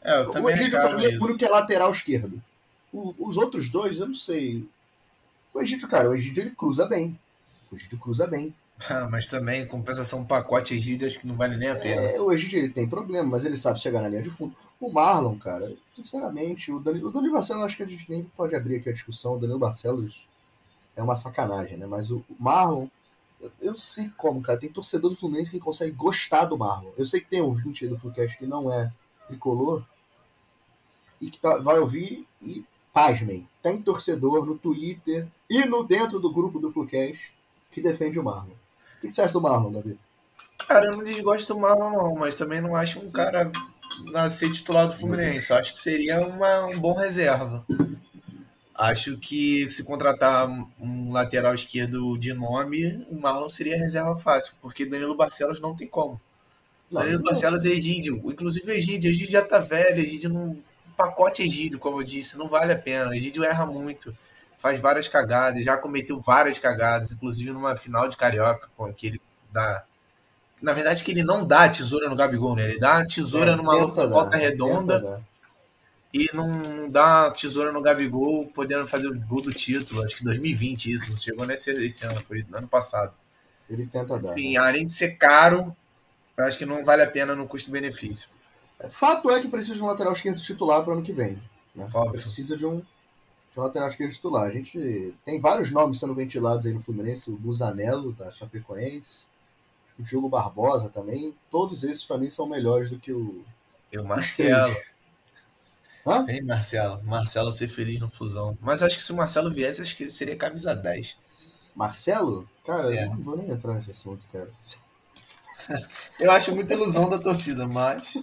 É, 0.02 0.20
eu 0.20 0.30
também 0.30 0.54
o 0.54 0.58
Egídio, 0.58 0.72
pra 0.72 0.98
mim, 0.98 1.06
é 1.06 1.18
por 1.18 1.38
que 1.38 1.46
é 1.46 1.50
lateral 1.50 1.92
esquerdo. 1.92 2.42
O, 2.92 3.14
os 3.20 3.38
outros 3.38 3.70
dois, 3.70 4.00
eu 4.00 4.08
não 4.08 4.16
sei. 4.16 4.68
O 5.54 5.62
Egídio, 5.62 5.88
cara, 5.88 6.10
o 6.10 6.16
Egídio 6.16 6.44
ele 6.44 6.52
cruza 6.52 6.86
bem. 6.86 7.18
O 7.72 7.76
Egídio 7.76 8.00
cruza 8.00 8.28
bem. 8.28 8.54
Ah, 8.90 9.08
mas 9.10 9.28
também, 9.28 9.66
compensação 9.68 10.26
pacote 10.26 10.74
Egídio, 10.74 11.08
acho 11.08 11.20
que 11.20 11.28
não 11.28 11.36
vale 11.36 11.56
nem 11.56 11.70
a 11.70 11.76
pena. 11.76 12.02
É, 12.02 12.20
o 12.20 12.32
Egídio 12.32 12.60
ele 12.60 12.70
tem 12.70 12.88
problema, 12.88 13.30
mas 13.30 13.46
ele 13.46 13.58
sabe 13.58 13.80
chegar 13.80 14.02
na 14.02 14.10
linha 14.10 14.24
de 14.24 14.30
fundo. 14.32 14.56
O 14.80 14.92
Marlon, 14.92 15.38
cara, 15.38 15.72
sinceramente, 15.96 16.72
o 16.72 16.80
Danilo, 16.80 17.10
o 17.10 17.12
Danilo 17.12 17.34
Barcelos, 17.34 17.64
acho 17.64 17.78
que 17.78 17.84
a 17.84 17.88
gente 17.88 18.10
nem 18.10 18.24
pode 18.36 18.56
abrir 18.56 18.78
aqui 18.78 18.90
a 18.90 18.94
discussão. 18.94 19.36
O 19.36 19.40
Danilo 19.40 19.60
Barcelos 19.60 20.28
é 20.96 21.02
uma 21.02 21.16
sacanagem, 21.16 21.78
né? 21.78 21.86
Mas 21.86 22.12
o 22.12 22.24
Marlon, 22.40 22.88
eu, 23.40 23.52
eu 23.60 23.78
sei 23.78 24.10
como, 24.18 24.42
cara. 24.42 24.60
Tem 24.60 24.70
torcedor 24.70 25.10
do 25.10 25.18
Fluminense 25.18 25.52
que 25.52 25.60
consegue 25.60 25.92
gostar 25.92 26.46
do 26.46 26.58
Marlon. 26.58 26.92
Eu 26.98 27.06
sei 27.06 27.22
que 27.22 27.30
tem 27.30 27.42
ouvinte 27.42 27.84
aí 27.84 27.90
do 27.90 27.98
Fluminense 27.98 28.38
que 28.38 28.46
não 28.46 28.72
é 28.72 28.92
tricolor 29.28 29.84
e 31.20 31.30
que 31.30 31.40
tá, 31.40 31.58
vai 31.58 31.80
ouvir 31.80 32.28
e, 32.42 32.66
pasmem, 32.94 33.48
tem 33.62 33.82
torcedor 33.82 34.46
no 34.46 34.58
Twitter 34.58 35.28
e 35.50 35.66
no 35.66 35.84
dentro 35.84 36.20
do 36.20 36.34
grupo 36.34 36.60
do 36.60 36.72
Flucast 36.72 37.34
que 37.72 37.82
defende 37.82 38.20
o 38.20 38.24
Marlon. 38.24 38.52
O 38.98 39.02
que 39.02 39.14
você 39.14 39.22
acha 39.22 39.34
do 39.34 39.42
Marlon, 39.42 39.72
Davi? 39.72 39.98
Cara, 40.68 40.88
eu 40.88 40.98
não 40.98 41.04
desgosto 41.04 41.54
do 41.54 41.60
Marlon, 41.60 41.92
não, 41.92 42.16
mas 42.16 42.36
também 42.36 42.62
não 42.62 42.76
acho 42.76 43.00
um 43.00 43.10
cara 43.10 43.52
a 44.14 44.30
ser 44.30 44.52
titular 44.52 44.88
do 44.88 44.94
Fluminense. 44.94 45.54
Acho 45.54 45.74
que 45.74 45.80
seria 45.80 46.20
uma, 46.20 46.66
um 46.66 46.80
bom 46.80 46.94
reserva. 46.94 47.66
Acho 48.82 49.16
que 49.16 49.68
se 49.68 49.84
contratar 49.84 50.50
um 50.80 51.12
lateral 51.12 51.54
esquerdo 51.54 52.18
de 52.18 52.34
nome, 52.34 53.06
o 53.12 53.16
Marlon 53.16 53.48
seria 53.48 53.78
reserva 53.78 54.16
fácil, 54.16 54.56
porque 54.60 54.88
Danilo 54.88 55.16
Barcelos 55.16 55.62
não 55.62 55.76
tem 55.76 55.88
como. 55.88 56.20
Não, 56.90 57.00
Danilo 57.00 57.20
não 57.20 57.26
Barcelos 57.26 57.64
é 57.64 57.70
Egídio. 57.70 58.20
Inclusive 58.26 58.72
Egídio. 58.72 59.12
Egídio 59.12 59.34
já 59.34 59.44
tá 59.44 59.60
velho, 59.60 60.02
Egídio 60.02 60.32
não. 60.32 60.58
Pacote 60.98 61.44
Egídio, 61.44 61.78
como 61.78 62.00
eu 62.00 62.04
disse, 62.04 62.40
não 62.40 62.48
vale 62.48 62.74
a 62.74 62.76
pena. 62.76 63.16
Egídio 63.16 63.44
erra 63.44 63.68
muito. 63.68 64.18
Faz 64.58 64.80
várias 64.80 65.08
cagadas, 65.08 65.64
já 65.64 65.78
cometeu 65.78 66.20
várias 66.20 66.58
cagadas, 66.58 67.12
inclusive 67.12 67.52
numa 67.52 67.76
final 67.76 68.08
de 68.08 68.18
Carioca, 68.18 68.68
com 68.76 68.86
aquele 68.86 69.22
da. 69.52 69.84
Na 70.60 70.74
verdade, 70.74 71.04
que 71.04 71.12
ele 71.12 71.24
não 71.24 71.46
dá 71.46 71.66
a 71.66 71.70
tesoura 71.70 72.10
no 72.10 72.16
Gabigol, 72.16 72.56
né? 72.56 72.64
Ele 72.64 72.80
dá 72.80 73.06
tesoura 73.06 73.52
é, 73.52 73.56
numa 73.56 73.78
volta 73.78 74.38
redonda 74.38 75.24
e 76.14 76.30
não 76.34 76.90
dá 76.90 77.32
tesoura 77.32 77.72
no 77.72 77.82
Gabigol, 77.82 78.46
podendo 78.48 78.88
fazer 78.88 79.08
o 79.08 79.20
gol 79.28 79.42
do 79.42 79.54
título. 79.54 80.04
Acho 80.04 80.16
que 80.16 80.24
2020 80.24 80.92
isso, 80.92 81.10
não 81.10 81.18
chegou 81.18 81.46
nesse 81.46 81.72
esse 81.72 82.06
ano, 82.06 82.20
foi 82.20 82.46
ano 82.52 82.68
passado. 82.68 83.14
Ele 83.70 83.88
tenta 83.88 84.20
dar. 84.20 84.34
Enfim, 84.34 84.54
né? 84.54 84.60
além 84.60 84.86
de 84.86 84.92
ser 84.92 85.18
caro, 85.18 85.76
Eu 86.38 86.46
acho 86.46 86.58
que 86.58 86.66
não 86.66 86.84
vale 86.84 87.04
a 87.04 87.10
pena 87.10 87.36
no 87.36 87.48
custo-benefício. 87.48 88.30
Fato 88.90 89.30
é 89.30 89.40
que 89.40 89.48
precisa 89.48 89.76
de 89.76 89.84
um 89.84 89.88
lateral 89.88 90.12
esquerdo 90.12 90.42
titular 90.42 90.82
para 90.84 90.92
o 90.92 90.94
ano 90.94 91.04
que 91.04 91.14
vem. 91.14 91.42
Né? 91.76 91.88
Precisa 92.12 92.58
de 92.58 92.66
um, 92.66 92.80
de 92.80 93.60
um 93.60 93.62
lateral 93.62 93.88
esquerdo 93.88 94.12
titular. 94.12 94.48
A 94.48 94.52
gente 94.52 95.14
tem 95.24 95.40
vários 95.40 95.72
nomes 95.72 96.00
sendo 96.00 96.16
ventilados 96.16 96.66
aí 96.66 96.74
no 96.74 96.82
Fluminense, 96.82 97.30
o 97.30 97.38
Busanello, 97.38 98.12
da 98.14 98.32
Chapecoense, 98.32 99.26
o 100.00 100.04
Diogo 100.04 100.28
Barbosa 100.28 100.90
também. 100.90 101.34
Todos 101.50 101.84
esses, 101.84 102.04
para 102.04 102.18
mim, 102.18 102.30
são 102.30 102.48
melhores 102.48 102.90
do 102.90 102.98
que 102.98 103.14
o. 103.14 103.44
E 103.92 104.00
o 104.00 104.04
Marcelo. 104.04 104.76
Hã? 106.06 106.26
Hein, 106.28 106.44
Marcelo? 106.44 107.02
Marcelo 107.04 107.52
ser 107.52 107.68
feliz 107.68 108.00
no 108.00 108.10
Fusão. 108.10 108.58
Mas 108.62 108.82
acho 108.82 108.98
que 108.98 109.04
se 109.04 109.12
o 109.12 109.16
Marcelo 109.16 109.52
viesse, 109.52 109.82
acho 109.82 109.96
que 109.96 110.10
seria 110.10 110.36
camisa 110.36 110.76
10. 110.76 111.18
Marcelo? 111.76 112.50
Cara, 112.66 112.94
É. 112.94 113.06
eu 113.06 113.10
não 113.12 113.18
vou 113.18 113.38
nem 113.38 113.50
entrar 113.50 113.74
nesse 113.76 113.92
assunto, 113.92 114.26
cara. 114.32 114.50
Eu 116.20 116.32
acho 116.32 116.56
muita 116.56 116.74
ilusão 116.74 117.08
da 117.08 117.20
torcida, 117.20 117.68
mas. 117.68 118.18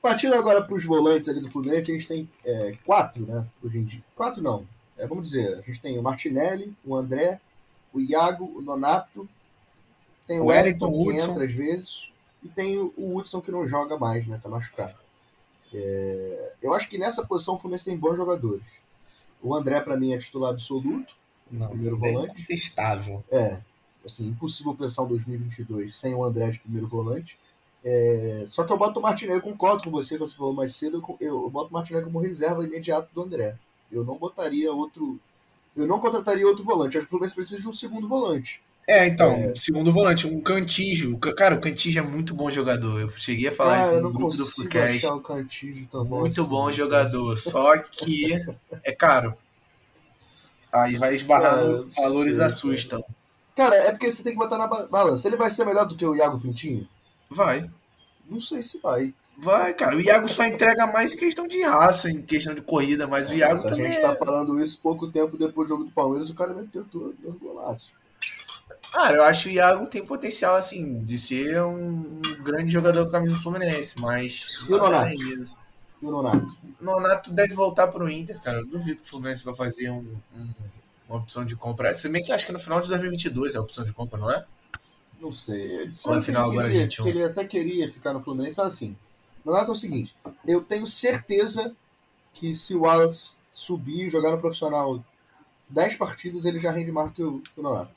Partindo 0.00 0.34
agora 0.36 0.62
para 0.62 0.74
os 0.74 0.84
volantes 0.84 1.28
ali 1.28 1.40
do 1.40 1.50
Fluminense, 1.50 1.90
a 1.90 1.94
gente 1.94 2.06
tem 2.06 2.30
é, 2.44 2.76
quatro, 2.84 3.26
né? 3.26 3.44
Hoje 3.62 3.78
em 3.78 3.84
dia. 3.84 4.02
Quatro 4.14 4.40
não. 4.40 4.64
É, 4.96 5.06
vamos 5.06 5.24
dizer, 5.24 5.58
a 5.58 5.62
gente 5.62 5.80
tem 5.80 5.98
o 5.98 6.02
Martinelli, 6.02 6.72
o 6.84 6.94
André, 6.96 7.40
o 7.92 8.00
Iago, 8.00 8.44
o 8.56 8.62
Nonato, 8.62 9.28
tem 10.26 10.38
o 10.38 10.44
O 10.44 10.46
Wellington, 10.46 10.86
Wellington 10.86 11.04
que 11.10 11.16
Hudson. 11.16 11.32
entra 11.32 11.44
às 11.44 11.52
vezes, 11.52 12.12
e 12.42 12.48
tem 12.48 12.78
o, 12.78 12.94
o 12.96 13.16
Hudson 13.16 13.40
que 13.40 13.50
não 13.50 13.66
joga 13.66 13.98
mais, 13.98 14.26
né? 14.28 14.38
Tá 14.40 14.48
machucado. 14.48 14.94
É, 15.74 16.52
eu 16.62 16.72
acho 16.74 16.88
que 16.88 16.98
nessa 16.98 17.26
posição 17.26 17.54
o 17.54 17.58
Fluminense 17.58 17.84
tem 17.84 17.96
bons 17.96 18.16
jogadores. 18.16 18.64
O 19.42 19.54
André, 19.54 19.80
para 19.80 19.96
mim, 19.96 20.12
é 20.12 20.18
titular 20.18 20.50
absoluto. 20.50 21.14
Não, 21.50 21.68
Primeiro 21.68 21.96
volante. 21.96 22.34
contestável. 22.34 23.22
É, 23.30 23.60
assim, 24.04 24.26
impossível 24.28 24.74
pensar 24.74 25.02
um 25.02 25.08
2022 25.08 25.94
sem 25.94 26.14
o 26.14 26.24
André 26.24 26.50
de 26.50 26.58
primeiro 26.60 26.86
volante. 26.86 27.38
É, 27.84 28.44
só 28.48 28.64
que 28.64 28.72
eu 28.72 28.78
boto 28.78 28.98
o 28.98 29.02
Martinelli, 29.02 29.38
eu 29.38 29.42
concordo 29.42 29.84
com 29.84 29.90
você, 29.90 30.14
que 30.14 30.20
você 30.20 30.34
falou 30.36 30.52
mais 30.52 30.74
cedo, 30.74 30.96
eu, 30.96 31.16
eu, 31.20 31.42
eu 31.44 31.50
boto 31.50 31.70
o 31.70 31.72
Martinelli 31.72 32.04
como 32.04 32.18
reserva 32.18 32.64
imediato 32.64 33.14
do 33.14 33.22
André. 33.22 33.56
Eu 33.90 34.04
não 34.04 34.16
botaria 34.16 34.72
outro. 34.72 35.20
Eu 35.76 35.86
não 35.86 36.00
contrataria 36.00 36.46
outro 36.46 36.64
volante. 36.64 36.96
Acho 36.96 37.06
que 37.06 37.10
o 37.10 37.10
Fluminense 37.10 37.34
precisa 37.34 37.60
de 37.60 37.68
um 37.68 37.72
segundo 37.72 38.08
volante. 38.08 38.62
É, 38.88 39.04
então, 39.08 39.52
segundo 39.56 39.92
volante, 39.92 40.28
um 40.28 40.40
Cantijo. 40.40 41.18
Cara, 41.18 41.56
o 41.56 41.60
Cantijo 41.60 41.98
é 41.98 42.02
muito 42.02 42.34
bom 42.34 42.48
jogador. 42.50 43.00
Eu 43.00 43.08
cheguei 43.08 43.48
a 43.48 43.52
falar 43.52 43.80
Cara, 43.80 43.86
isso 43.86 44.00
no 44.00 44.12
grupo 44.12 44.36
do 44.36 44.78
achar 44.78 45.14
o 45.14 45.20
Cantígio 45.20 45.88
tão 45.90 46.04
bom 46.04 46.20
Muito 46.20 46.40
assim. 46.40 46.50
bom 46.50 46.72
jogador. 46.72 47.36
Só 47.36 47.76
que 47.78 48.32
é 48.84 48.92
caro. 48.92 49.36
Aí 50.72 50.96
vai 50.96 51.14
esbarrando, 51.14 51.88
Ah, 51.98 52.02
valores 52.02 52.36
sei, 52.36 52.44
assustam. 52.44 53.04
Cara, 53.56 53.74
é 53.76 53.90
porque 53.90 54.12
você 54.12 54.22
tem 54.22 54.32
que 54.32 54.38
botar 54.38 54.58
na 54.58 54.66
ba- 54.66 54.86
balança. 54.86 55.26
Ele 55.26 55.36
vai 55.36 55.50
ser 55.50 55.64
melhor 55.64 55.86
do 55.86 55.96
que 55.96 56.06
o 56.06 56.14
Iago 56.14 56.38
Pintinho? 56.40 56.86
Vai. 57.30 57.68
Não 58.28 58.38
sei 58.40 58.62
se 58.62 58.78
vai. 58.80 59.14
Vai, 59.38 59.74
cara. 59.74 59.96
O 59.96 60.00
Iago 60.00 60.28
só 60.28 60.44
entrega 60.44 60.86
mais 60.86 61.12
em 61.12 61.16
questão 61.18 61.46
de 61.46 61.62
raça, 61.62 62.10
em 62.10 62.22
questão 62.22 62.54
de 62.54 62.62
corrida, 62.62 63.06
mas 63.06 63.30
o 63.30 63.34
Iago 63.34 63.54
Mas 63.54 63.66
a 63.66 63.68
também 63.68 63.86
gente 63.86 63.98
é... 63.98 64.02
tá 64.02 64.16
falando 64.16 64.62
isso 64.62 64.80
pouco 64.82 65.10
tempo 65.10 65.36
depois 65.36 65.68
do 65.68 65.74
jogo 65.74 65.84
do 65.84 65.90
Palmeiras, 65.90 66.30
o 66.30 66.34
cara 66.34 66.54
meteu 66.54 66.84
dois 66.84 67.14
golaços. 67.40 67.90
Cara, 68.96 69.14
eu 69.16 69.22
acho 69.24 69.42
que 69.42 69.48
o 69.50 69.52
Iago 69.52 69.86
tem 69.88 70.06
potencial, 70.06 70.56
assim, 70.56 71.04
de 71.04 71.18
ser 71.18 71.62
um 71.62 72.18
grande 72.42 72.72
jogador 72.72 73.02
com 73.02 73.10
a 73.10 73.12
camisa 73.12 73.34
do 73.36 73.42
Fluminense, 73.42 74.00
mas... 74.00 74.46
E 74.66 74.72
o 74.72 74.78
Nonato? 74.78 75.14
disso. 75.18 75.62
E 76.00 76.06
o 76.06 76.10
Nonato? 76.10 76.56
Nonato 76.80 77.30
deve 77.30 77.52
voltar 77.52 77.88
pro 77.88 78.08
Inter, 78.08 78.40
cara. 78.40 78.60
Eu 78.60 78.66
duvido 78.66 79.02
que 79.02 79.06
o 79.06 79.10
Fluminense 79.10 79.44
vai 79.44 79.54
fazer 79.54 79.90
um- 79.90 80.18
um- 80.34 80.48
uma 81.10 81.18
opção 81.18 81.44
de 81.44 81.54
compra. 81.54 81.92
Se 81.92 82.08
bem 82.08 82.24
que 82.24 82.32
acho 82.32 82.46
que 82.46 82.52
no 82.52 82.58
final 82.58 82.80
de 82.80 82.88
2022 82.88 83.54
é 83.54 83.58
a 83.58 83.60
opção 83.60 83.84
de 83.84 83.92
compra, 83.92 84.18
não 84.18 84.30
é? 84.30 84.46
Não 85.20 85.30
sei. 85.30 85.60
Ele 85.62 85.92
Ou 86.06 86.14
no 86.14 86.22
final 86.22 86.50
agora, 86.50 86.68
queria, 86.68 86.82
gente, 86.82 87.02
um. 87.02 87.04
que 87.04 87.10
ele 87.10 87.22
até 87.22 87.44
queria 87.44 87.92
ficar 87.92 88.14
no 88.14 88.22
Fluminense, 88.22 88.56
mas 88.56 88.72
assim, 88.72 88.96
Nonato 89.44 89.72
é 89.72 89.74
o 89.74 89.76
seguinte, 89.76 90.16
eu 90.46 90.62
tenho 90.62 90.86
certeza 90.86 91.76
que 92.32 92.56
se 92.56 92.74
o 92.74 92.80
Wallace 92.80 93.32
subir 93.52 94.06
e 94.06 94.10
jogar 94.10 94.30
no 94.30 94.38
profissional 94.40 95.04
10 95.68 95.96
partidas, 95.96 96.46
ele 96.46 96.58
já 96.58 96.70
rende 96.70 96.90
mais 96.90 97.12
que 97.12 97.22
o, 97.22 97.40
que 97.40 97.60
o 97.60 97.62
Nonato. 97.62 97.90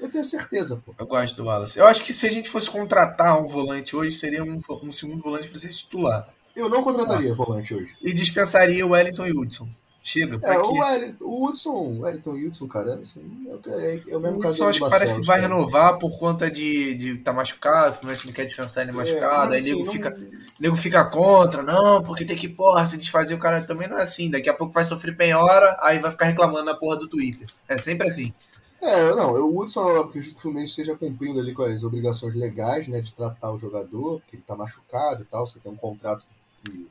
Eu 0.00 0.10
tenho 0.10 0.24
certeza, 0.24 0.80
pô. 0.84 0.94
Eu 0.98 1.06
gosto 1.06 1.36
do 1.36 1.44
Wallace. 1.44 1.78
Eu 1.78 1.86
acho 1.86 2.02
que 2.02 2.12
se 2.12 2.26
a 2.26 2.30
gente 2.30 2.48
fosse 2.48 2.70
contratar 2.70 3.40
um 3.40 3.46
volante 3.46 3.94
hoje, 3.94 4.16
seria 4.16 4.42
um, 4.42 4.58
um 4.82 4.92
segundo 4.92 5.22
volante 5.22 5.48
pra 5.48 5.58
ser 5.60 5.68
titular. 5.68 6.28
Eu 6.56 6.68
não 6.68 6.82
contrataria 6.82 7.34
volante 7.34 7.74
hoje. 7.74 7.94
E 8.02 8.12
dispensaria 8.12 8.84
o 8.86 8.90
Wellington 8.90 9.26
e 9.26 9.32
o 9.32 9.40
Hudson. 9.40 9.68
Chega, 10.02 10.38
pra 10.38 10.54
É, 10.54 10.56
quê? 10.56 10.62
o, 10.66 10.72
Wellington, 10.80 11.24
o 11.26 11.46
Hudson, 11.46 11.70
o 11.70 12.00
Wellington 12.00 12.36
e 12.36 12.44
o 12.44 12.48
Hudson, 12.48 12.66
cara, 12.66 12.94
assim, 12.94 13.20
é, 13.50 13.54
o 13.54 13.58
que- 13.58 13.68
é, 13.70 13.94
é 14.08 14.16
o 14.16 14.18
O 14.18 14.20
mesmo 14.22 14.38
caso 14.40 14.52
Hudson 14.54 14.68
acho 14.68 14.84
que 14.84 14.90
parece 14.90 15.14
que 15.20 15.26
vai 15.26 15.40
cara. 15.42 15.54
renovar 15.54 15.98
por 15.98 16.18
conta 16.18 16.50
de 16.50 16.64
estar 16.92 16.98
de 16.98 17.18
tá 17.18 17.32
machucado, 17.34 17.90
o 17.90 17.92
Fluminense 17.98 18.26
não 18.26 18.32
quer 18.32 18.46
descansar 18.46 18.84
ele 18.84 18.92
machucado, 18.92 19.52
É, 19.52 19.56
aí 19.58 19.62
mas, 19.62 19.66
nego 19.66 19.82
assim, 19.82 19.92
fica, 19.92 20.10
não- 20.10 20.30
nego 20.58 20.76
fica 20.76 21.04
contra, 21.04 21.62
não, 21.62 22.02
porque 22.02 22.24
tem 22.24 22.34
que, 22.34 22.48
porra, 22.48 22.86
se 22.86 22.96
desfazer 22.96 23.34
o 23.34 23.38
cara 23.38 23.62
também 23.62 23.88
não 23.88 23.98
é 23.98 24.02
assim. 24.02 24.30
Daqui 24.30 24.48
a 24.48 24.54
pouco 24.54 24.72
vai 24.72 24.84
sofrer 24.84 25.14
penhora, 25.14 25.76
aí 25.82 25.98
vai 25.98 26.10
ficar 26.10 26.24
reclamando 26.24 26.64
na 26.64 26.74
porra 26.74 26.96
do 26.96 27.06
Twitter. 27.06 27.46
É 27.68 27.76
sempre 27.76 28.08
assim. 28.08 28.32
É, 28.80 29.14
não, 29.14 29.34
o 29.34 29.58
Hudson, 29.58 29.88
eu 29.90 30.00
acredito 30.02 30.32
que 30.32 30.38
o 30.38 30.42
Fluminense 30.42 30.70
esteja 30.70 30.96
cumprindo 30.96 31.38
ali 31.38 31.52
com 31.52 31.62
as 31.62 31.82
obrigações 31.82 32.34
legais, 32.34 32.88
né, 32.88 33.00
de 33.00 33.12
tratar 33.12 33.52
o 33.52 33.58
jogador, 33.58 34.22
que 34.26 34.36
ele 34.36 34.44
tá 34.46 34.56
machucado 34.56 35.22
e 35.22 35.26
tal, 35.26 35.46
você 35.46 35.58
tem 35.58 35.70
um 35.70 35.76
contrato 35.76 36.24
que, 36.64 36.88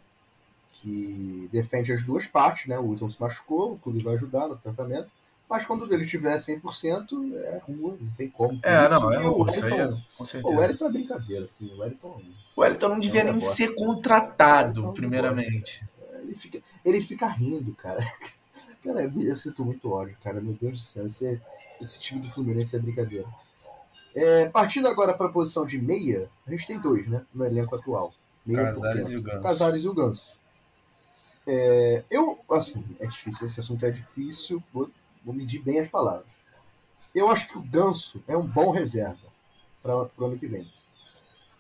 que 0.74 1.50
defende 1.52 1.92
as 1.92 2.06
duas 2.06 2.28
partes, 2.28 2.68
né, 2.68 2.78
o 2.78 2.88
Hudson 2.90 3.10
se 3.10 3.20
machucou, 3.20 3.74
o 3.74 3.80
clube 3.80 4.04
vai 4.04 4.14
ajudar 4.14 4.48
no 4.48 4.56
tratamento, 4.56 5.10
mas 5.50 5.66
quando 5.66 5.92
ele 5.92 6.06
tiver 6.06 6.36
100%, 6.36 7.36
é 7.36 7.60
rua, 7.66 7.98
não 8.00 8.12
tem 8.16 8.30
como. 8.30 8.60
É, 8.62 8.88
não, 8.88 9.12
é 9.12 9.18
o 9.28 9.48
é, 9.48 9.52
Wellington, 9.52 10.02
com 10.16 10.54
o. 10.54 10.58
Wellington 10.60 10.86
é 10.86 10.92
brincadeira, 10.92 11.46
assim, 11.46 11.74
o 11.74 11.80
Wellington, 11.80 12.22
O 12.56 12.62
Wellington 12.62 12.90
não 12.90 13.00
devia 13.00 13.22
É, 13.22 13.24
nem 13.24 13.40
ser 13.40 13.74
contratado, 13.74 14.84
Não, 14.84 14.94
primeiramente. 14.94 15.84
ele 16.22 16.36
fica, 16.36 16.62
ele 16.86 17.02
fica 17.02 17.26
rindo, 17.26 17.74
cara. 17.74 18.00
Cara, 18.84 19.04
eu 19.04 19.36
sinto 19.36 19.66
muito 19.66 19.92
ódio, 19.92 20.16
cara, 20.24 20.40
meu 20.40 20.54
Deus 20.54 20.80
do 20.80 20.84
céu, 20.84 21.06
esse, 21.08 21.28
é- 21.28 21.42
esse 21.82 22.00
time 22.00 22.22
do 22.22 22.32
Fluminense 22.32 22.76
é 22.76 22.80
brincadeira. 22.80 23.28
É, 24.16 24.50
partindo 24.50 24.88
agora 24.88 25.14
para 25.14 25.28
a 25.28 25.32
posição 25.32 25.66
de 25.66 25.78
meia, 25.80 26.30
a 26.48 26.52
gente 26.52 26.66
tem 26.66 26.80
dois, 26.80 27.08
né, 27.08 27.26
no 27.34 27.46
elenco 27.46 27.76
atual. 27.76 28.14
Meia 28.46 28.64
Casares 28.74 29.10
e 29.12 29.18
o 29.18 29.22
Ganso. 29.22 29.42
Casares 29.44 29.84
e 29.84 29.88
o 29.88 29.94
Ganso. 29.94 30.40
É, 31.48 32.04
eu, 32.10 32.40
assim, 32.52 32.84
é 33.00 33.08
difícil, 33.08 33.48
esse 33.48 33.60
assunto 33.60 33.86
é 33.86 33.92
difícil, 33.92 34.62
vou, 34.74 34.90
vou 35.24 35.34
medir 35.34 35.62
bem 35.62 35.80
as 35.80 35.88
palavras. 35.88 36.28
Eu 37.14 37.30
acho 37.30 37.48
que 37.48 37.58
o 37.58 37.62
Ganso 37.62 38.24
é 38.28 38.38
um 38.38 38.46
bom 38.46 38.72
reserva 38.72 39.28
para 39.82 39.96
o 40.18 40.26
ano 40.26 40.38
que 40.38 40.48
vem. 40.48 40.72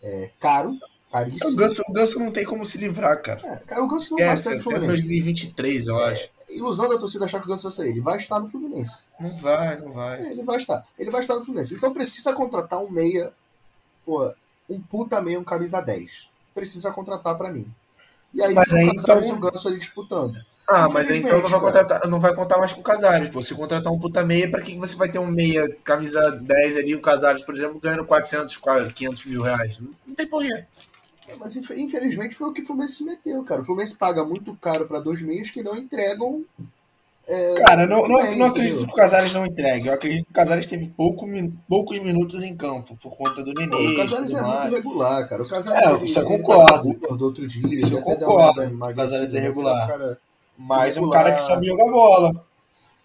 É 0.01 0.29
caro, 0.39 0.77
caríssimo. 1.11 1.51
O 1.51 1.55
Ganso, 1.55 1.83
o 1.87 1.93
Ganso 1.93 2.19
não 2.19 2.31
tem 2.31 2.45
como 2.45 2.65
se 2.65 2.77
livrar, 2.77 3.21
cara. 3.21 3.41
É, 3.45 3.55
cara, 3.57 3.83
o 3.83 3.87
Ganso 3.87 4.15
não 4.15 4.23
É, 4.23 4.27
vai 4.27 4.37
sair 4.37 4.57
do 4.57 4.63
Fluminense. 4.63 4.93
2023, 4.93 5.87
eu 5.87 5.97
acho. 5.99 6.29
Ilusão 6.49 6.89
da 6.89 6.97
torcida 6.97 7.25
achar 7.25 7.39
que 7.39 7.45
o 7.45 7.49
Ganso 7.49 7.63
vai 7.63 7.71
sair. 7.71 7.89
Ele 7.89 8.01
vai 8.01 8.17
estar 8.17 8.39
no 8.39 8.47
Fluminense. 8.49 9.05
Não 9.19 9.35
vai, 9.37 9.79
não 9.79 9.91
vai. 9.91 10.21
É, 10.21 10.31
Ele 10.31 10.43
vai 10.43 10.57
estar. 10.57 10.85
Ele 10.97 11.11
vai 11.11 11.21
estar 11.21 11.35
no 11.35 11.45
Fluminense. 11.45 11.75
Então 11.75 11.93
precisa 11.93 12.33
contratar 12.33 12.79
um 12.81 12.89
meia, 12.89 13.31
pô, 14.05 14.31
um 14.69 14.79
puta 14.81 15.21
meia, 15.21 15.39
um 15.39 15.43
camisa 15.43 15.81
10. 15.81 16.29
Precisa 16.53 16.91
contratar 16.91 17.37
pra 17.37 17.51
mim. 17.51 17.69
E 18.33 18.41
aí, 18.43 18.53
Mas 18.53 18.71
o 18.71 18.75
aí, 18.75 18.95
Casares 18.95 19.25
então- 19.27 19.35
e 19.35 19.37
o 19.37 19.51
Ganso 19.51 19.67
ali 19.67 19.77
disputando. 19.79 20.37
Ah, 20.71 20.87
mas 20.87 21.09
aí 21.09 21.17
então 21.17 21.41
não 21.41 21.49
vai, 21.49 21.59
contratar, 21.59 22.07
não 22.07 22.19
vai 22.19 22.35
contar 22.35 22.57
mais 22.59 22.71
com 22.71 22.81
o 22.81 22.83
Casares. 22.83 23.29
Pô. 23.29 23.41
Se 23.41 23.55
contratar 23.55 23.91
um 23.91 23.97
puta 23.97 24.23
meia, 24.23 24.49
pra 24.51 24.61
que 24.61 24.77
você 24.77 24.95
vai 24.95 25.09
ter 25.09 25.17
um 25.17 25.25
meia, 25.25 25.67
camisa 25.83 26.29
10 26.43 26.77
ali, 26.77 26.93
o 26.93 27.01
Casares, 27.01 27.41
por 27.41 27.55
exemplo, 27.55 27.79
ganhando 27.79 28.05
400, 28.05 28.55
500 28.93 29.25
mil 29.25 29.41
reais? 29.41 29.79
Não, 29.79 29.89
não 30.05 30.13
tem 30.13 30.27
porquê. 30.27 30.63
Mas 31.39 31.55
inf- 31.57 31.71
infelizmente 31.71 32.35
foi 32.35 32.49
o 32.49 32.53
que 32.53 32.61
o 32.61 32.65
Fluminense 32.65 32.95
se 32.95 33.03
meteu, 33.03 33.43
cara. 33.43 33.61
O 33.61 33.65
Fluminense 33.65 33.97
paga 33.97 34.23
muito 34.23 34.55
caro 34.55 34.87
pra 34.87 34.99
dois 34.99 35.21
meias 35.21 35.49
que 35.51 35.61
não 35.61 35.75
entregam. 35.75 36.43
Cara, 37.57 37.85
não, 37.85 38.07
não, 38.07 38.23
bem, 38.23 38.35
não 38.39 38.47
acredito 38.47 38.87
que 38.87 38.91
o 38.91 38.95
Casares 38.95 39.31
não 39.33 39.45
entregue. 39.45 39.87
Eu 39.87 39.93
acredito 39.93 40.25
que 40.25 40.31
o 40.31 40.33
Casares 40.33 40.65
teve 40.65 40.87
pouco, 40.87 41.27
poucos 41.67 41.99
minutos 41.99 42.41
em 42.41 42.55
campo, 42.57 42.97
por 42.99 43.15
conta 43.15 43.43
do 43.43 43.53
Nenê. 43.53 43.93
o 43.93 43.97
Casares 43.97 44.33
é 44.33 44.41
muito 44.41 44.75
regular, 44.75 45.29
cara. 45.29 45.43
O 45.43 45.47
Casares, 45.47 45.87
É, 46.01 46.03
isso 46.03 46.19
eu 46.19 46.25
concordo. 46.25 46.95
tá 46.95 47.15
do 47.15 47.25
outro 47.25 47.47
dia. 47.47 47.67
Isso 47.69 47.93
eu 47.95 48.01
concordo. 48.01 48.61
O 48.61 48.95
Casares 48.95 49.13
é 49.13 49.17
mas 49.19 49.33
ele 49.35 49.41
um 49.41 49.49
regular. 49.49 49.87
cara- 49.87 50.17
Mas 50.57 50.97
um 50.97 51.01
regular. 51.01 51.23
cara 51.23 51.35
que 51.35 51.41
sabe 51.43 51.67
jogar 51.67 51.91
bola. 51.91 52.45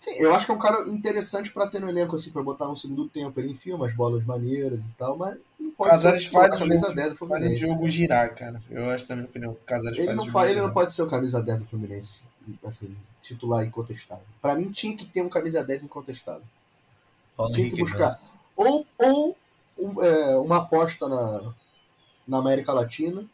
Sim, 0.04 0.12
eu 0.18 0.34
acho 0.34 0.44
que 0.46 0.52
é 0.52 0.54
um 0.54 0.58
cara 0.58 0.88
interessante 0.88 1.50
pra 1.52 1.66
ter 1.66 1.80
no 1.80 1.88
elenco, 1.88 2.14
assim, 2.16 2.30
pra 2.30 2.42
botar 2.42 2.66
no 2.68 2.76
segundo 2.76 3.08
tempo. 3.08 3.38
Ele 3.40 3.52
enfia 3.52 3.74
umas 3.74 3.94
bolas 3.94 4.24
maneiras 4.24 4.86
e 4.88 4.92
tal, 4.92 5.16
mas 5.16 5.38
não 5.58 5.70
pode 5.70 5.90
Casares 5.90 6.22
ser 6.22 6.24
titular 6.26 6.48
faz 6.48 6.54
o 6.54 6.58
camisa 6.58 6.86
jogo, 6.88 6.94
10 6.96 7.10
do 7.12 7.16
faz 7.28 7.46
o 7.46 7.48
Fluminense. 7.48 7.60
jogo 7.60 7.88
girar, 7.88 8.34
cara. 8.34 8.60
Eu 8.70 8.90
acho, 8.90 9.08
na 9.08 9.16
minha 9.16 9.28
opinião, 9.28 9.54
que 9.54 9.60
o 9.62 9.64
Casares 9.64 9.98
Ele 9.98 10.06
faz 10.06 10.16
não, 10.16 10.24
o 10.24 10.26
jogo 10.26 10.32
fa- 10.32 10.48
ele 10.50 10.60
não 10.60 10.72
pode 10.72 10.92
ser 10.92 11.02
o 11.02 11.08
camisa 11.08 11.42
10 11.42 11.58
do 11.60 11.66
Fluminense, 11.66 12.20
assim, 12.64 12.94
titular 13.22 13.64
incontestável. 13.64 14.24
Pra 14.42 14.54
mim, 14.54 14.70
tinha 14.70 14.96
que 14.96 15.06
ter 15.06 15.22
um 15.22 15.28
camisa 15.28 15.64
10 15.64 15.82
incontestável. 15.84 16.42
Paulo 17.36 17.52
Tinha 17.52 17.66
que 17.68 17.76
Henrique 17.76 17.82
buscar. 17.82 18.08
Ganso. 18.08 18.18
Ou, 18.56 18.86
ou 18.98 19.36
um, 19.78 20.02
é, 20.02 20.36
uma 20.36 20.58
aposta 20.58 21.08
na, 21.08 21.52
na 22.26 22.38
América 22.38 22.72
Latina. 22.72 23.24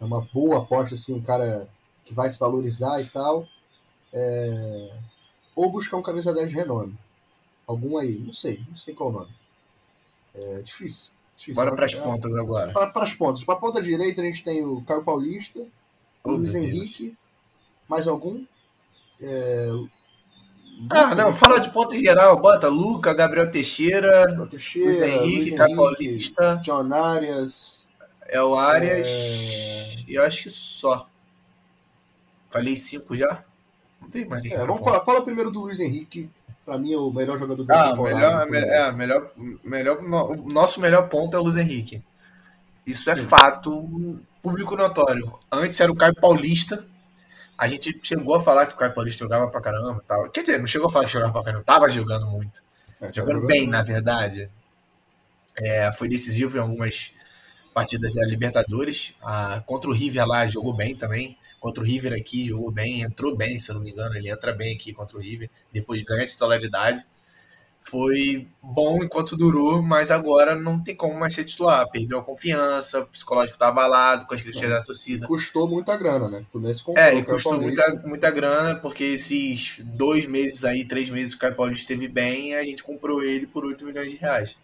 É 0.00 0.04
uma 0.04 0.22
boa 0.22 0.58
aposta, 0.60 0.94
assim, 0.96 1.14
um 1.14 1.22
cara 1.22 1.68
que 2.04 2.14
vai 2.14 2.30
se 2.30 2.38
valorizar 2.38 3.00
e 3.00 3.06
tal. 3.08 3.46
É, 4.12 4.92
ou 5.54 5.70
buscar 5.70 5.96
um 5.96 6.02
camisa 6.02 6.32
10 6.32 6.50
de 6.50 6.56
renome. 6.56 6.94
Algum 7.66 7.98
aí, 7.98 8.18
não 8.18 8.32
sei, 8.32 8.62
não 8.68 8.76
sei 8.76 8.94
qual 8.94 9.10
o 9.10 9.12
nome. 9.12 9.30
É 10.34 10.60
difícil. 10.62 11.10
Difícil, 11.36 11.54
Bora 11.54 11.70
né? 11.70 11.76
pras 11.76 11.94
É, 11.94 12.00
pontas 12.00 12.34
agora. 12.36 12.72
Para 12.72 13.02
as 13.04 13.14
pontas. 13.14 13.42
Para 13.44 13.54
a 13.54 13.58
ponta 13.58 13.80
direita 13.82 14.20
a 14.20 14.24
gente 14.24 14.44
tem 14.44 14.64
o 14.64 14.82
Caio 14.82 15.02
Paulista, 15.04 15.60
o 15.60 15.68
Oh, 16.24 16.32
Luiz 16.32 16.52
meu 16.52 16.62
Deus. 16.62 16.74
Henrique, 16.74 17.16
mais 17.88 18.06
algum? 18.06 18.44
É, 19.20 19.70
Ah, 20.90 21.14
não, 21.14 21.32
fala 21.34 21.58
de 21.60 21.70
ponta 21.70 21.94
em 21.96 22.00
geral. 22.00 22.38
Bota 22.40 22.68
Luca, 22.68 23.12
Gabriel 23.14 23.50
Teixeira, 23.50 24.46
Teixeira, 24.48 24.86
Luiz 24.88 25.00
Henrique, 25.00 25.54
Caio 25.54 25.76
Paulista, 25.76 26.60
John 26.62 26.92
Arias. 26.92 27.88
El 28.28 28.54
Arias. 28.58 29.08
É. 29.08 30.10
E 30.10 30.14
eu 30.14 30.24
acho 30.24 30.42
que 30.44 30.50
só. 30.50 31.08
Falei 32.50 32.76
cinco 32.76 33.14
já? 33.16 33.44
Não 34.00 34.08
tem 34.10 34.24
mais. 34.24 34.44
É, 34.46 34.64
vamos 34.66 34.82
falar, 34.82 35.00
fala 35.00 35.22
primeiro 35.22 35.50
do 35.50 35.60
Luiz 35.60 35.80
Henrique. 35.80 36.30
Para 36.64 36.78
mim 36.78 36.92
é 36.92 36.96
o 36.98 37.10
melhor 37.10 37.38
jogador 37.38 37.64
da 37.64 37.80
Ah, 37.80 37.90
temporada. 37.90 38.14
melhor, 38.16 38.32
do 38.46 38.50
me- 38.50 38.58
Fluminense. 38.58 38.74
é, 38.88 38.92
melhor, 38.92 39.30
melhor, 39.64 40.02
no- 40.02 40.30
o 40.32 40.52
nosso 40.52 40.80
melhor 40.80 41.08
ponto 41.08 41.36
é 41.36 41.40
o 41.40 41.42
Luiz 41.42 41.56
Henrique. 41.56 42.02
Isso 42.86 43.10
é 43.10 43.16
Sim. 43.16 43.22
fato 43.22 44.20
público 44.42 44.76
notório. 44.76 45.32
Antes 45.50 45.80
era 45.80 45.90
o 45.90 45.96
Caio 45.96 46.14
Paulista. 46.14 46.86
A 47.58 47.68
gente 47.68 47.98
chegou 48.02 48.34
a 48.34 48.40
falar 48.40 48.66
que 48.66 48.74
o 48.74 48.76
Caio 48.76 48.94
Paulista 48.94 49.24
jogava 49.24 49.48
pra 49.48 49.60
caramba 49.60 50.02
tal. 50.06 50.30
Quer 50.30 50.42
dizer, 50.42 50.58
não 50.58 50.66
chegou 50.66 50.88
a 50.88 50.90
falar 50.90 51.04
que 51.04 51.12
jogava 51.12 51.32
pra 51.32 51.42
caramba, 51.42 51.64
tava 51.64 51.88
jogando 51.90 52.26
muito. 52.26 52.62
É, 53.00 53.12
Jogando 53.12 53.46
bem, 53.46 53.66
na 53.66 53.82
verdade. 53.82 54.50
É, 55.58 55.90
foi 55.92 56.08
decisivo 56.08 56.56
em 56.56 56.60
algumas 56.60 57.12
partidas 57.74 58.14
da 58.14 58.24
Libertadores. 58.24 59.16
Ah, 59.22 59.62
contra 59.66 59.90
o 59.90 59.92
River 59.92 60.26
lá, 60.26 60.46
jogou 60.46 60.72
bem 60.72 60.94
também. 60.96 61.36
Contra 61.60 61.82
o 61.82 61.86
River 61.86 62.14
aqui, 62.14 62.46
jogou 62.46 62.72
bem. 62.72 63.02
Entrou 63.02 63.36
bem, 63.36 63.60
se 63.60 63.70
eu 63.70 63.74
não 63.74 63.82
me 63.82 63.90
engano. 63.90 64.16
Ele 64.16 64.30
entra 64.30 64.52
bem 64.52 64.74
aqui 64.74 64.92
contra 64.92 65.16
o 65.16 65.20
River. 65.20 65.50
Depois 65.70 66.02
ganha 66.02 66.26
titularidade. 66.26 67.04
Foi 67.82 68.46
bom 68.62 69.02
enquanto 69.02 69.36
durou, 69.36 69.80
mas 69.80 70.10
agora 70.10 70.54
não 70.54 70.82
tem 70.82 70.94
como 70.94 71.18
mais 71.18 71.32
ser 71.32 71.44
titular. 71.44 71.88
Perdeu 71.90 72.18
a 72.18 72.22
confiança, 72.22 73.00
o 73.00 73.06
psicológico 73.06 73.58
tá 73.58 73.68
abalado 73.68 74.26
com 74.26 74.34
as 74.34 74.42
críticas 74.42 74.68
da 74.68 74.82
torcida. 74.82 75.26
Custou 75.26 75.66
muita 75.66 75.96
grana, 75.96 76.28
né? 76.28 76.40
O 76.40 76.52
Fluminense 76.52 76.84
comprou 76.84 77.04
É, 77.04 77.14
e 77.14 77.24
custou 77.24 77.58
muita, 77.58 78.02
muita 78.04 78.30
grana, 78.30 78.76
porque 78.76 79.04
esses 79.04 79.80
dois 79.82 80.26
meses 80.26 80.64
aí, 80.64 80.84
três 80.84 81.08
meses 81.08 81.30
que 81.32 81.38
o 81.38 81.40
Caio 81.40 81.56
Paulista 81.56 81.82
esteve 81.82 82.06
bem, 82.06 82.54
a 82.54 82.62
gente 82.62 82.82
comprou 82.82 83.22
ele 83.22 83.46
por 83.46 83.64
8 83.64 83.82
milhões 83.84 84.10
de 84.12 84.18
reais. 84.18 84.58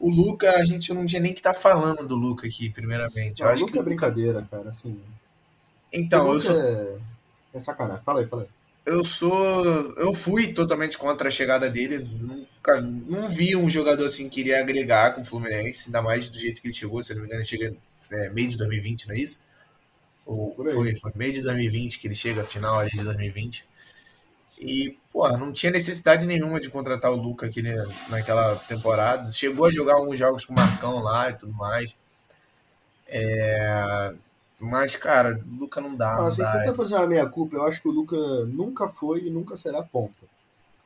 O 0.00 0.10
Luca, 0.10 0.56
a 0.56 0.64
gente 0.64 0.92
não 0.92 1.04
tinha 1.06 1.20
nem 1.20 1.32
que 1.32 1.38
estar 1.38 1.54
falando 1.54 2.08
do 2.08 2.16
Luca 2.16 2.46
aqui, 2.46 2.70
primeiramente. 2.70 3.40
Não, 3.40 3.48
o 3.48 3.50
acho 3.50 3.60
Luca 3.62 3.74
que... 3.74 3.78
é 3.78 3.82
brincadeira, 3.82 4.48
cara. 4.50 4.70
Assim, 4.70 4.98
Então, 5.92 6.32
eu 6.32 6.40
sou, 6.40 6.56
é... 7.54 7.60
sacanagem. 7.60 8.02
Fala 8.04 8.20
aí, 8.20 8.26
fala 8.26 8.42
aí. 8.42 8.48
eu 8.86 9.04
sou. 9.04 9.64
Eu 9.96 10.14
fui 10.14 10.52
totalmente 10.52 10.96
contra 10.96 11.28
a 11.28 11.30
chegada 11.30 11.70
dele. 11.70 11.98
Nunca, 11.98 12.80
não 12.80 13.28
vi 13.28 13.54
um 13.54 13.68
jogador 13.68 14.06
assim 14.06 14.28
que 14.28 14.40
iria 14.40 14.60
agregar 14.60 15.14
com 15.14 15.20
o 15.20 15.24
Fluminense, 15.24 15.86
ainda 15.86 16.00
mais 16.00 16.30
do 16.30 16.38
jeito 16.38 16.62
que 16.62 16.68
ele 16.68 16.74
chegou, 16.74 17.02
se 17.02 17.12
eu 17.12 17.16
não 17.16 17.22
me 17.22 17.26
engano, 17.26 17.42
ele 17.42 17.48
chega 17.48 17.76
é, 18.10 18.30
meio 18.30 18.48
de 18.48 18.56
2020, 18.56 19.08
não 19.08 19.14
é 19.14 19.18
isso? 19.18 19.44
Ou 20.24 20.54
foi, 20.54 20.94
foi 20.96 21.12
meio 21.14 21.32
de 21.32 21.42
2020 21.42 21.98
que 21.98 22.06
ele 22.06 22.14
chega, 22.14 22.44
final 22.44 22.78
ali 22.78 22.90
de 22.90 23.02
2020. 23.02 23.66
E, 24.58 24.96
pô, 25.12 25.28
não 25.36 25.52
tinha 25.52 25.72
necessidade 25.72 26.24
nenhuma 26.24 26.60
de 26.60 26.70
contratar 26.70 27.10
o 27.10 27.16
Luca 27.16 27.46
aqui 27.46 27.60
né, 27.62 27.74
naquela 28.08 28.54
temporada. 28.54 29.28
Chegou 29.32 29.66
a 29.66 29.72
jogar 29.72 29.94
alguns 29.94 30.18
jogos 30.18 30.44
com 30.44 30.52
o 30.52 30.56
Marcão 30.56 31.00
lá 31.00 31.30
e 31.30 31.34
tudo 31.34 31.52
mais. 31.52 31.96
É, 33.08 34.14
Mas, 34.62 34.94
cara, 34.94 35.42
o 35.44 35.60
Luca 35.60 35.80
não 35.80 35.96
dá. 35.96 36.16
Não 36.16 36.26
assim, 36.26 36.40
dá. 36.40 36.52
tenta 36.52 36.72
fazer 36.72 36.94
uma 36.94 37.06
meia-culpa. 37.08 37.56
Eu 37.56 37.66
acho 37.66 37.82
que 37.82 37.88
o 37.88 37.92
Luca 37.92 38.16
nunca 38.46 38.88
foi 38.88 39.26
e 39.26 39.30
nunca 39.30 39.56
será 39.56 39.82
ponta. 39.82 40.24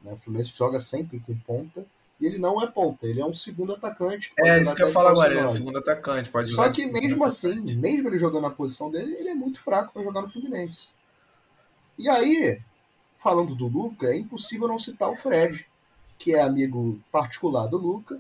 Né? 0.01 0.15
O 0.15 0.17
Fluminense 0.17 0.57
joga 0.57 0.81
sempre 0.81 1.21
com 1.21 1.37
ponta. 1.37 1.85
E 2.19 2.25
ele 2.25 2.39
não 2.39 2.63
é 2.63 2.67
ponta, 2.67 3.07
ele 3.07 3.21
é 3.21 3.27
um 3.27 3.35
segundo 3.35 3.75
atacante. 3.75 4.33
É 4.41 4.59
isso 4.63 4.75
que 4.75 4.83
eu 4.83 4.91
falo 4.91 5.09
agora, 5.09 5.33
ele 5.33 5.41
é 5.41 5.43
falso 5.43 5.57
segundo 5.57 5.79
atacante. 5.79 6.31
Pode 6.31 6.49
Só 6.49 6.71
que 6.71 6.87
mesmo 6.87 7.23
atacante. 7.23 7.27
assim, 7.27 7.77
mesmo 7.77 8.09
ele 8.09 8.17
jogando 8.17 8.45
na 8.45 8.51
posição 8.51 8.91
dele, 8.91 9.15
ele 9.17 9.29
é 9.29 9.35
muito 9.35 9.61
fraco 9.61 9.93
para 9.93 10.03
jogar 10.03 10.23
no 10.23 10.31
Fluminense. 10.31 10.89
E 11.99 12.09
aí, 12.09 12.59
falando 13.19 13.55
do 13.55 13.67
Luca, 13.67 14.07
é 14.07 14.17
impossível 14.17 14.67
não 14.67 14.79
citar 14.79 15.11
o 15.11 15.17
Fred, 15.17 15.67
que 16.19 16.35
é 16.35 16.41
amigo 16.41 16.99
particular 17.13 17.67
do 17.67 17.77
Luca, 17.77 18.19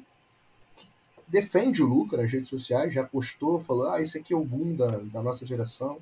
defende 1.28 1.82
o 1.82 1.86
Luca 1.86 2.16
nas 2.16 2.30
redes 2.30 2.48
sociais, 2.48 2.92
já 2.94 3.02
postou, 3.04 3.58
falou, 3.60 3.88
ah, 3.90 4.00
esse 4.00 4.18
aqui 4.18 4.32
é 4.32 4.36
o 4.36 4.44
boom 4.44 4.76
da, 4.76 4.98
da 4.98 5.22
nossa 5.22 5.44
geração. 5.46 5.98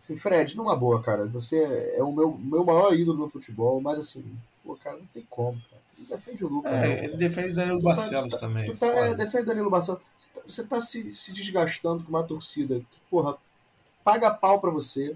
Assim, 0.00 0.16
Fred, 0.16 0.56
numa 0.56 0.74
boa, 0.74 1.00
cara, 1.00 1.26
você 1.26 1.92
é 1.96 2.02
o 2.02 2.10
meu, 2.12 2.36
meu 2.36 2.64
maior 2.64 2.92
ídolo 2.92 3.18
no 3.18 3.28
futebol, 3.28 3.80
mas 3.80 3.98
assim, 4.00 4.24
pô, 4.64 4.74
cara, 4.76 4.96
não 4.98 5.06
tem 5.06 5.24
como, 5.30 5.60
cara. 5.70 5.80
Ele 5.96 6.06
defende 6.08 6.44
o 6.44 6.48
Luca, 6.48 6.68
É, 6.68 7.04
ele 7.04 7.16
defende 7.16 7.52
o 7.52 7.54
Danilo 7.54 7.78
Tu 7.78 7.84
tá- 7.84 7.94
Barcelos 7.94 8.32
tá- 8.32 8.38
também. 8.40 8.70
Tu 8.72 8.76
tá, 8.76 8.86
é, 8.88 9.14
defende 9.14 9.44
Danilo 9.46 9.70
Barcelos. 9.70 10.02
Você 10.18 10.28
tá, 10.34 10.42
você 10.48 10.66
tá 10.66 10.80
se, 10.80 11.14
se 11.14 11.32
desgastando 11.32 12.02
com 12.02 12.08
uma 12.10 12.24
torcida 12.24 12.80
que, 12.90 12.98
porra, 13.08 13.36
paga 14.02 14.28
pau 14.32 14.60
pra 14.60 14.70
você, 14.70 15.14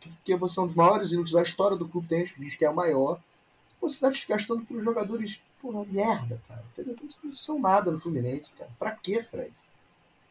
que- 0.00 0.08
porque 0.08 0.34
você 0.36 0.58
é 0.58 0.62
um 0.62 0.66
dos 0.66 0.74
maiores 0.74 1.12
ídolos 1.12 1.32
da 1.32 1.42
história 1.42 1.76
do 1.76 1.86
clube, 1.86 2.08
tem 2.08 2.20
gente 2.20 2.32
que 2.32 2.40
diz 2.40 2.56
que 2.56 2.64
é 2.64 2.70
o 2.70 2.74
maior. 2.74 3.20
Pô, 3.84 3.88
Você 3.88 4.00
tá 4.00 4.08
desgastando 4.08 4.64
por 4.64 4.80
jogadores, 4.80 5.42
porra, 5.60 5.84
merda, 5.84 6.40
cara. 6.48 6.64
Entendeu? 6.72 6.96
Eles 7.02 7.18
não 7.22 7.32
são 7.32 7.58
nada 7.58 7.90
no 7.90 8.00
Fluminense, 8.00 8.54
cara. 8.54 8.70
Pra 8.78 8.92
quê, 8.92 9.22
Fred? 9.22 9.52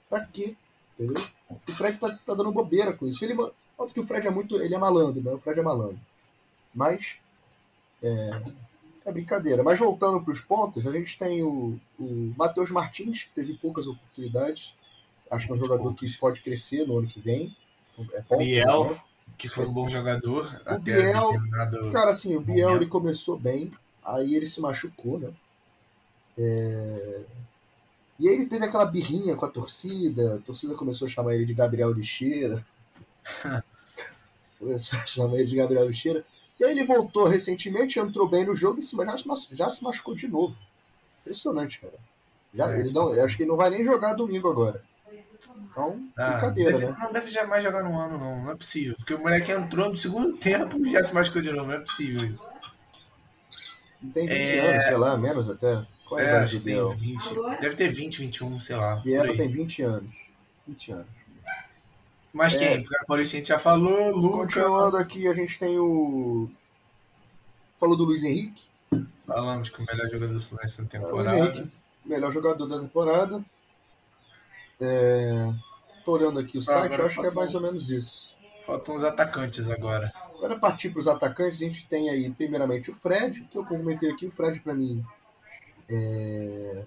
Pra 0.10 0.26
quê? 0.26 0.56
Entendeu? 1.00 1.24
O 1.50 1.72
Fred 1.72 2.00
tá, 2.00 2.10
tá 2.26 2.34
dando 2.34 2.52
bobeira 2.52 2.94
com 2.94 3.06
isso. 3.06 3.24
Ele, 3.24 3.36
óbvio 3.78 3.94
que 3.94 4.00
o 4.00 4.08
Fred 4.08 4.26
é 4.26 4.32
muito. 4.32 4.56
Ele 4.60 4.74
é 4.74 4.78
malandro, 4.78 5.22
né? 5.22 5.32
O 5.32 5.38
Fred 5.38 5.60
é 5.60 5.64
malandro. 5.64 6.00
Mas. 6.74 7.20
É, 8.02 8.42
é 9.06 9.12
brincadeira. 9.12 9.62
Mas 9.62 9.78
voltando 9.78 10.20
para 10.20 10.34
os 10.34 10.42
pontos, 10.42 10.88
a 10.88 10.92
gente 10.92 11.16
tem 11.18 11.44
o, 11.44 11.80
o 12.00 12.34
Matheus 12.36 12.72
Martins, 12.72 13.24
que 13.24 13.36
teve 13.36 13.54
poucas 13.54 13.86
oportunidades. 13.86 14.76
Acho 15.30 15.46
que 15.46 15.52
é 15.52 15.56
um 15.56 15.60
jogador 15.60 15.94
que 15.94 16.18
pode 16.18 16.42
crescer 16.42 16.88
no 16.88 16.98
ano 16.98 17.08
que 17.08 17.20
vem. 17.20 17.56
É 18.14 18.22
ponto, 18.22 18.40
Biel. 18.40 18.90
né? 18.90 19.02
Que 19.38 19.48
foi 19.48 19.66
um 19.66 19.74
bom 19.74 19.90
jogador. 19.90 20.46
até 20.66 20.80
Biel- 20.80 21.32
determinado... 21.34 21.92
Cara, 21.92 22.12
assim, 22.12 22.36
o 22.36 22.42
Biel 22.42 22.68
Momento. 22.70 22.82
ele 22.84 22.90
começou 22.90 23.38
bem, 23.38 23.72
aí 24.06 24.36
ele 24.36 24.46
se 24.46 24.62
machucou, 24.62 25.20
né? 25.20 25.32
É, 26.38 27.22
E 28.20 28.28
aí 28.30 28.36
ele 28.36 28.46
teve 28.46 28.66
aquela 28.66 28.86
birrinha 28.86 29.36
com 29.36 29.46
a 29.46 29.50
torcida, 29.50 30.36
a 30.36 30.40
torcida 30.40 30.76
começou 30.76 31.08
a 31.08 31.12
chamar 31.12 31.36
ele 31.36 31.46
de 31.46 31.54
Gabriel 31.54 31.92
Lixeira. 31.92 32.66
começou 34.60 35.00
a 35.00 35.06
chamar 35.06 35.36
ele 35.40 35.50
de 35.50 35.56
Gabriel 35.56 35.88
Lixeira. 35.88 36.24
E 36.60 36.64
aí 36.64 36.72
ele 36.72 36.86
voltou 36.86 37.26
recentemente, 37.26 38.00
entrou 38.00 38.28
bem 38.30 38.46
no 38.46 38.56
jogo 38.56 38.80
e 38.80 38.84
se- 38.84 38.96
já 38.96 39.18
se, 39.18 39.28
mas- 39.28 39.48
já 39.52 39.70
se 39.70 39.84
machucou 39.84 40.16
de 40.16 40.28
novo. 40.28 40.56
Impressionante, 41.22 41.80
cara. 41.80 41.94
Já, 42.54 42.72
É, 42.72 42.80
ele 42.80 42.94
não, 42.94 43.14
eu 43.14 43.26
acho 43.26 43.36
que 43.36 43.44
ele 43.44 43.50
não 43.50 43.58
vai 43.58 43.70
nem 43.70 43.84
jogar 43.84 44.14
domingo 44.14 44.48
agora. 44.50 44.84
Então, 45.72 46.08
Ah, 46.18 46.32
brincadeira, 46.32 46.72
deve- 46.78 46.86
né? 46.92 46.98
Não 47.00 47.12
deve 47.12 47.30
jamais 47.32 47.64
jogar 47.64 47.84
no 47.84 47.98
ano, 48.00 48.18
não. 48.18 48.44
Não 48.46 48.52
é 48.52 48.56
possível. 48.56 48.96
Porque 48.98 49.14
o 49.14 49.20
moleque 49.20 49.52
entrou 49.52 49.90
no 49.90 49.98
segundo 49.98 50.34
tempo 50.38 50.86
e 50.86 50.90
já 50.92 51.02
se 51.04 51.14
machucou 51.14 51.42
de 51.42 51.52
novo. 51.52 51.68
Não 51.68 51.76
é 51.76 51.80
possível 51.80 52.28
isso. 52.30 52.46
Não 54.02 54.12
tem 54.12 54.28
20 54.28 54.38
É. 54.38 54.72
anos, 54.74 54.84
sei 54.86 54.98
lá, 54.98 55.18
menos 55.18 55.50
até. 55.50 55.82
Qual 56.06 56.20
é 56.20 56.24
a 56.26 56.28
idade 56.30 56.44
acho 56.44 56.58
que 56.58 56.64
tem 56.66 56.74
Biel? 56.76 56.90
20. 56.92 57.34
Deve 57.62 57.76
ter 57.76 57.88
20, 57.90 58.18
21, 58.20 58.60
sei 58.60 58.76
lá. 58.76 58.98
por 58.98 59.08
aí. 59.30 59.38
tem 59.38 59.50
20 59.50 59.82
anos. 59.82 60.16
20 60.68 60.92
anos. 60.92 61.10
Mas 62.34 62.56
É. 62.56 62.58
quem? 62.60 62.82
Porque 62.82 62.98
a 62.98 63.06
Paulista 63.06 63.36
a 63.36 63.40
gente 63.40 63.48
já 63.50 63.60
falou, 63.60 64.12
Luca. 64.16 64.38
Continuando 64.40 64.98
aqui, 64.98 65.28
a 65.28 65.34
gente 65.34 65.58
tem 65.60 65.78
o. 65.80 66.50
Falou 67.80 67.96
do 67.96 68.04
Luiz 68.06 68.24
Henrique. 68.24 68.64
Falamos 69.26 69.70
que 69.70 69.82
o 69.82 69.86
melhor 69.86 70.08
jogador 70.10 70.34
do 70.34 70.40
Fluminense 70.42 70.78
na 70.82 70.84
Luiz 70.84 70.92
temporada. 70.92 71.38
Henrique, 71.38 71.72
melhor 72.06 72.32
jogador 72.32 72.66
da 72.68 72.80
temporada. 72.80 73.46
É... 74.80 75.54
Tô 76.04 76.14
olhando 76.14 76.40
aqui 76.40 76.58
o 76.58 76.62
Ah, 76.62 76.66
site, 76.66 77.00
eu 77.00 77.06
acho 77.06 77.22
que 77.22 77.28
é 77.28 77.32
mais 77.32 77.56
ou 77.56 77.62
menos 77.62 77.90
isso. 77.90 78.36
Faltam 78.66 78.96
os 78.96 79.04
atacantes 79.04 79.70
agora. 79.70 80.12
Agora 80.36 80.60
partir 80.60 80.90
para 80.90 81.00
os 81.00 81.08
atacantes, 81.08 81.62
a 81.62 81.66
gente 81.66 81.88
tem 81.88 82.10
aí 82.10 82.30
primeiramente 82.30 82.92
o 82.92 82.94
Fred, 82.96 83.48
que 83.50 83.58
eu 83.58 83.66
comentei 83.66 84.12
aqui, 84.12 84.26
o 84.26 84.32
Fred 84.32 84.60
para 84.60 84.74
mim 84.74 85.04
é... 85.90 86.84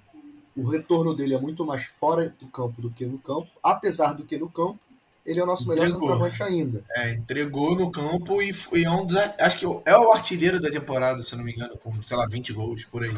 o 0.57 0.69
retorno 0.69 1.15
dele 1.15 1.35
é 1.35 1.39
muito 1.39 1.65
mais 1.65 1.85
fora 1.85 2.29
do 2.29 2.47
campo 2.49 2.81
do 2.81 2.91
que 2.91 3.07
no 3.07 3.19
campo, 3.19 3.49
apesar 3.63 4.13
do 4.13 4.25
que 4.25 4.37
no 4.39 4.49
campo, 4.49 4.79
ele 5.25 5.41
é 5.41 5.43
o 5.43 5.47
nosso 5.47 5.69
melhor 5.69 5.87
Entregou. 5.87 6.09
centroavante 6.09 6.43
ainda. 6.43 6.85
É, 6.91 7.13
entregou 7.13 7.75
no 7.75 7.91
campo 7.91 8.41
e 8.41 8.53
foi 8.53 8.85
é 8.85 8.91
um 8.91 9.05
dos. 9.05 9.17
Acho 9.17 9.59
que 9.59 9.65
é 9.85 9.97
o 9.97 10.13
artilheiro 10.13 10.61
da 10.61 10.71
temporada, 10.71 11.21
se 11.23 11.35
não 11.35 11.43
me 11.43 11.53
engano, 11.53 11.77
com, 11.79 12.01
sei 12.03 12.17
lá, 12.17 12.27
20 12.31 12.53
gols 12.53 12.85
por 12.85 13.03
aí. 13.03 13.17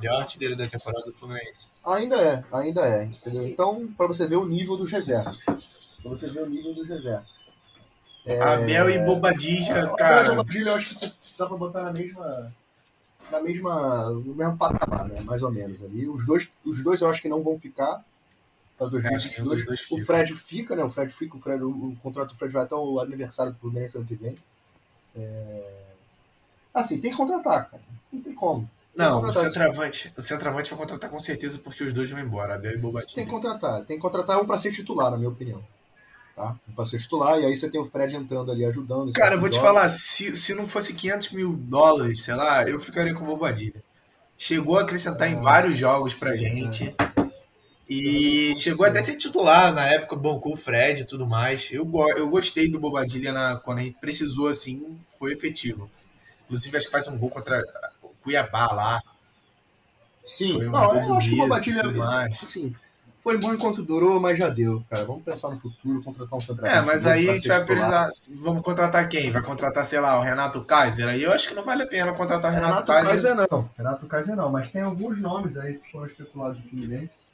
É 0.00 0.10
o 0.10 0.16
artilheiro 0.16 0.56
da 0.56 0.66
temporada 0.66 1.04
do 1.06 1.12
Fluminense. 1.12 1.72
Ainda 1.84 2.16
é, 2.16 2.44
ainda 2.52 2.86
é, 2.86 3.04
entendeu? 3.04 3.46
Então, 3.48 3.88
para 3.96 4.06
você 4.06 4.26
ver 4.26 4.36
o 4.36 4.46
nível 4.46 4.76
dos 4.76 4.90
reservas. 4.90 5.38
Para 5.38 5.56
você 6.10 6.28
ver 6.28 6.42
o 6.42 6.48
nível 6.48 6.74
dos 6.74 6.88
reservas. 6.88 7.28
Abel 8.40 8.90
e 8.90 8.98
Bobadilla, 9.04 9.78
É, 9.78 9.96
cara. 9.96 10.32
O 10.32 10.36
Bobadilha 10.36 10.70
eu 10.70 10.76
acho 10.76 11.00
que 11.00 11.38
dá 11.38 11.46
pra 11.46 11.56
botar 11.56 11.82
na 11.82 11.92
mesma. 11.92 12.52
Na 13.30 13.40
mesma. 13.40 14.10
No 14.10 14.34
mesmo 14.34 14.56
patamar, 14.56 15.08
né? 15.08 15.20
Mais 15.22 15.42
ou 15.42 15.50
menos 15.50 15.82
ali. 15.82 16.08
Os 16.08 16.24
dois, 16.24 16.50
os 16.64 16.82
dois 16.82 17.00
eu 17.00 17.10
acho 17.10 17.20
que 17.20 17.28
não 17.28 17.42
vão 17.42 17.58
ficar 17.58 18.04
para 18.88 19.14
Acho 19.14 19.30
que 19.30 19.40
um 19.40 19.44
dos 19.44 19.64
2022. 19.64 19.66
dois 19.66 19.90
O. 19.90 20.06
Fred 20.06 20.34
fica, 20.34 20.76
né? 20.76 20.84
O 20.84 20.90
Fred 20.90 21.12
fica, 21.12 21.36
o, 21.36 21.40
Fred, 21.40 21.62
o, 21.62 21.68
o 21.68 21.96
contrato 22.02 22.30
do 22.30 22.36
Fred 22.36 22.52
vai 22.52 22.64
até 22.64 22.74
o 22.74 23.00
aniversário 23.00 23.52
do 23.52 23.58
Fluminense 23.58 23.96
ano 23.96 24.06
que 24.06 24.14
vem. 24.14 24.34
É... 25.14 25.82
Assim, 26.74 27.00
tem 27.00 27.10
que 27.10 27.16
contratar, 27.16 27.70
cara. 27.70 27.82
Não 28.12 28.20
tem 28.20 28.34
como. 28.34 28.68
Não, 28.94 29.22
o 29.22 29.32
centroavante, 29.32 30.12
o 30.16 30.22
centroavante 30.22 30.70
vai 30.70 30.78
contratar 30.78 31.08
com 31.08 31.18
certeza 31.18 31.58
porque 31.58 31.82
os 31.82 31.94
dois 31.94 32.10
vão 32.10 32.20
embora, 32.20 32.54
Abel 32.54 32.72
e 32.76 33.14
Tem 33.14 33.24
que 33.24 33.30
contratar. 33.30 33.84
Tem 33.84 33.96
que 33.96 34.02
contratar 34.02 34.40
um 34.40 34.46
pra 34.46 34.58
ser 34.58 34.70
titular, 34.70 35.10
na 35.10 35.16
minha 35.16 35.30
opinião. 35.30 35.64
Tá? 36.36 36.54
Um 36.68 36.74
pra 36.74 36.84
ser 36.84 36.98
titular, 36.98 37.38
e 37.40 37.46
aí 37.46 37.56
você 37.56 37.70
tem 37.70 37.80
o 37.80 37.86
Fred 37.86 38.14
entrando 38.14 38.52
ali 38.52 38.64
ajudando. 38.66 39.12
Cara, 39.12 39.34
eu 39.34 39.40
vou 39.40 39.48
te 39.48 39.56
jogos. 39.56 39.68
falar, 39.68 39.88
se, 39.88 40.36
se 40.36 40.54
não 40.54 40.68
fosse 40.68 40.94
500 40.94 41.32
mil 41.32 41.54
dólares, 41.54 42.22
sei 42.22 42.34
lá, 42.34 42.68
eu 42.68 42.78
ficaria 42.78 43.14
com 43.14 43.24
o 43.24 43.26
Bobadilha. 43.26 43.82
Chegou 44.36 44.78
a 44.78 44.82
acrescentar 44.82 45.30
em 45.30 45.36
vários 45.36 45.76
jogos 45.76 46.14
pra 46.14 46.36
gente. 46.36 46.94
E 47.88 48.54
chegou 48.56 48.86
até 48.86 49.00
a 49.00 49.02
ser 49.02 49.16
titular 49.16 49.72
na 49.72 49.86
época, 49.86 50.16
bancou 50.16 50.54
o 50.54 50.56
Fred 50.56 51.02
e 51.02 51.04
tudo 51.06 51.26
mais. 51.26 51.68
Eu, 51.70 51.90
eu 52.16 52.28
gostei 52.28 52.70
do 52.70 52.80
Bobadilha 52.80 53.32
na, 53.32 53.56
quando 53.56 53.78
a 53.78 53.82
gente 53.82 53.98
precisou, 54.00 54.48
assim, 54.48 54.98
foi 55.18 55.32
efetivo. 55.32 55.90
Inclusive, 56.44 56.76
acho 56.76 56.86
que 56.86 56.92
faz 56.92 57.08
um 57.08 57.18
gol 57.18 57.30
contra 57.30 57.60
Cuiabá 58.22 58.72
lá. 58.72 59.02
Sim, 60.24 60.54
Foi 60.54 60.68
um 60.68 60.70
não, 60.70 60.94
eu 60.94 61.16
acho 61.16 61.28
que 61.28 61.34
o 61.34 61.36
bonito, 61.36 61.36
Bobatilha, 61.38 61.82
tudo 61.82 61.98
mais. 61.98 62.42
assim, 62.42 62.74
foi 63.22 63.38
bom 63.38 63.54
enquanto 63.54 63.82
durou, 63.82 64.18
mas 64.18 64.36
já 64.36 64.48
deu, 64.48 64.84
cara. 64.90 65.04
Vamos 65.04 65.22
pensar 65.22 65.48
no 65.48 65.58
futuro, 65.58 66.02
contratar 66.02 66.36
um 66.36 66.40
centroavante. 66.40 66.80
É, 66.80 66.84
mas 66.84 67.06
aí 67.06 67.30
a 67.30 67.34
gente 67.34 67.46
vai 67.46 67.64
precisar. 67.64 68.10
Vamos 68.28 68.62
contratar 68.62 69.08
quem? 69.08 69.30
Vai 69.30 69.42
contratar, 69.42 69.84
sei 69.84 70.00
lá, 70.00 70.18
o 70.18 70.22
Renato 70.22 70.64
Kaiser? 70.64 71.08
Aí 71.08 71.22
eu 71.22 71.32
acho 71.32 71.48
que 71.48 71.54
não 71.54 71.62
vale 71.62 71.84
a 71.84 71.86
pena 71.86 72.12
contratar 72.14 72.50
o 72.50 72.54
Renato, 72.54 72.72
Renato 72.72 72.92
Kaiser. 72.92 73.36
Kaiser 73.36 73.48
não. 73.50 73.70
Renato 73.76 74.06
Kaiser 74.06 74.36
não, 74.36 74.50
mas 74.50 74.70
tem 74.70 74.82
alguns 74.82 75.20
nomes 75.20 75.56
aí 75.56 75.74
que 75.74 75.92
foram 75.92 76.06
especulados 76.06 76.60
do 76.60 76.68
Fluminense. 76.68 77.31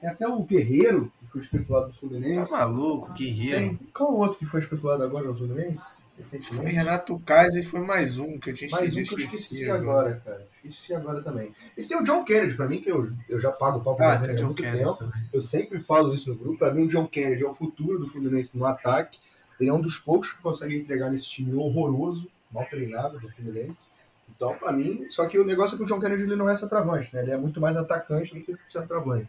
Tem 0.00 0.08
até 0.08 0.26
o 0.26 0.42
Guerreiro, 0.42 1.12
que 1.20 1.26
foi 1.32 1.40
especulado 1.42 1.86
do 1.88 1.92
Tá 1.92 1.98
Fluminense. 2.00 2.50
maluco, 2.52 3.12
Guerreiro. 3.12 3.58
Tem, 3.58 3.76
qual 3.94 4.12
o 4.12 4.16
outro 4.18 4.38
que 4.38 4.46
foi 4.46 4.60
especulado 4.60 5.02
agora 5.02 5.26
no 5.26 5.36
Fluminense? 5.36 6.02
Foi? 6.42 6.66
Renato 6.66 7.18
Kaiser 7.20 7.64
foi 7.66 7.80
mais 7.80 8.18
um 8.18 8.38
que 8.38 8.50
eu 8.50 8.54
tinha 8.54 8.70
Mais 8.70 8.94
um 8.94 9.00
esquecido. 9.00 9.16
que 9.16 9.22
eu 9.36 9.40
esqueci 9.40 9.70
agora, 9.70 10.20
cara. 10.22 10.46
Esqueci 10.56 10.94
agora 10.94 11.22
também. 11.22 11.50
Ele 11.76 11.86
tem 11.86 11.96
o 11.98 12.04
John 12.04 12.24
Kennedy, 12.24 12.54
pra 12.54 12.66
mim, 12.68 12.80
que 12.80 12.90
eu, 12.90 13.10
eu 13.28 13.40
já 13.40 13.50
pago 13.50 13.78
o 13.78 13.82
pau 13.82 13.96
pro 13.96 14.04
Ah, 14.04 14.18
tem 14.18 14.34
o 14.34 14.36
John 14.36 14.52
Kennedy 14.54 14.78
tempo. 14.84 14.94
também. 14.98 15.22
Eu 15.32 15.40
sempre 15.40 15.80
falo 15.80 16.12
isso 16.12 16.28
no 16.30 16.36
grupo. 16.36 16.58
Pra 16.58 16.74
mim, 16.74 16.84
o 16.84 16.88
John 16.88 17.06
Kennedy 17.06 17.42
é 17.42 17.48
o 17.48 17.54
futuro 17.54 17.98
do 17.98 18.06
Fluminense 18.08 18.56
no 18.56 18.66
ataque. 18.66 19.18
Ele 19.58 19.70
é 19.70 19.72
um 19.72 19.80
dos 19.80 19.96
poucos 19.98 20.32
que 20.32 20.42
consegue 20.42 20.76
entregar 20.76 21.10
nesse 21.10 21.26
time 21.26 21.54
horroroso, 21.54 22.28
mal 22.52 22.66
treinado 22.66 23.18
do 23.18 23.30
Fluminense. 23.30 23.88
Então, 24.34 24.54
pra 24.56 24.72
mim, 24.72 25.06
só 25.08 25.26
que 25.26 25.38
o 25.38 25.44
negócio 25.44 25.74
é 25.74 25.78
que 25.78 25.84
o 25.84 25.86
John 25.86 26.00
Kennedy 26.00 26.22
ele 26.24 26.36
não 26.36 26.48
é 26.50 26.56
centroavante, 26.56 27.14
né? 27.14 27.22
Ele 27.22 27.32
é 27.32 27.36
muito 27.38 27.60
mais 27.60 27.76
atacante 27.78 28.34
do 28.34 28.40
que 28.42 28.56
centroavante. 28.68 29.28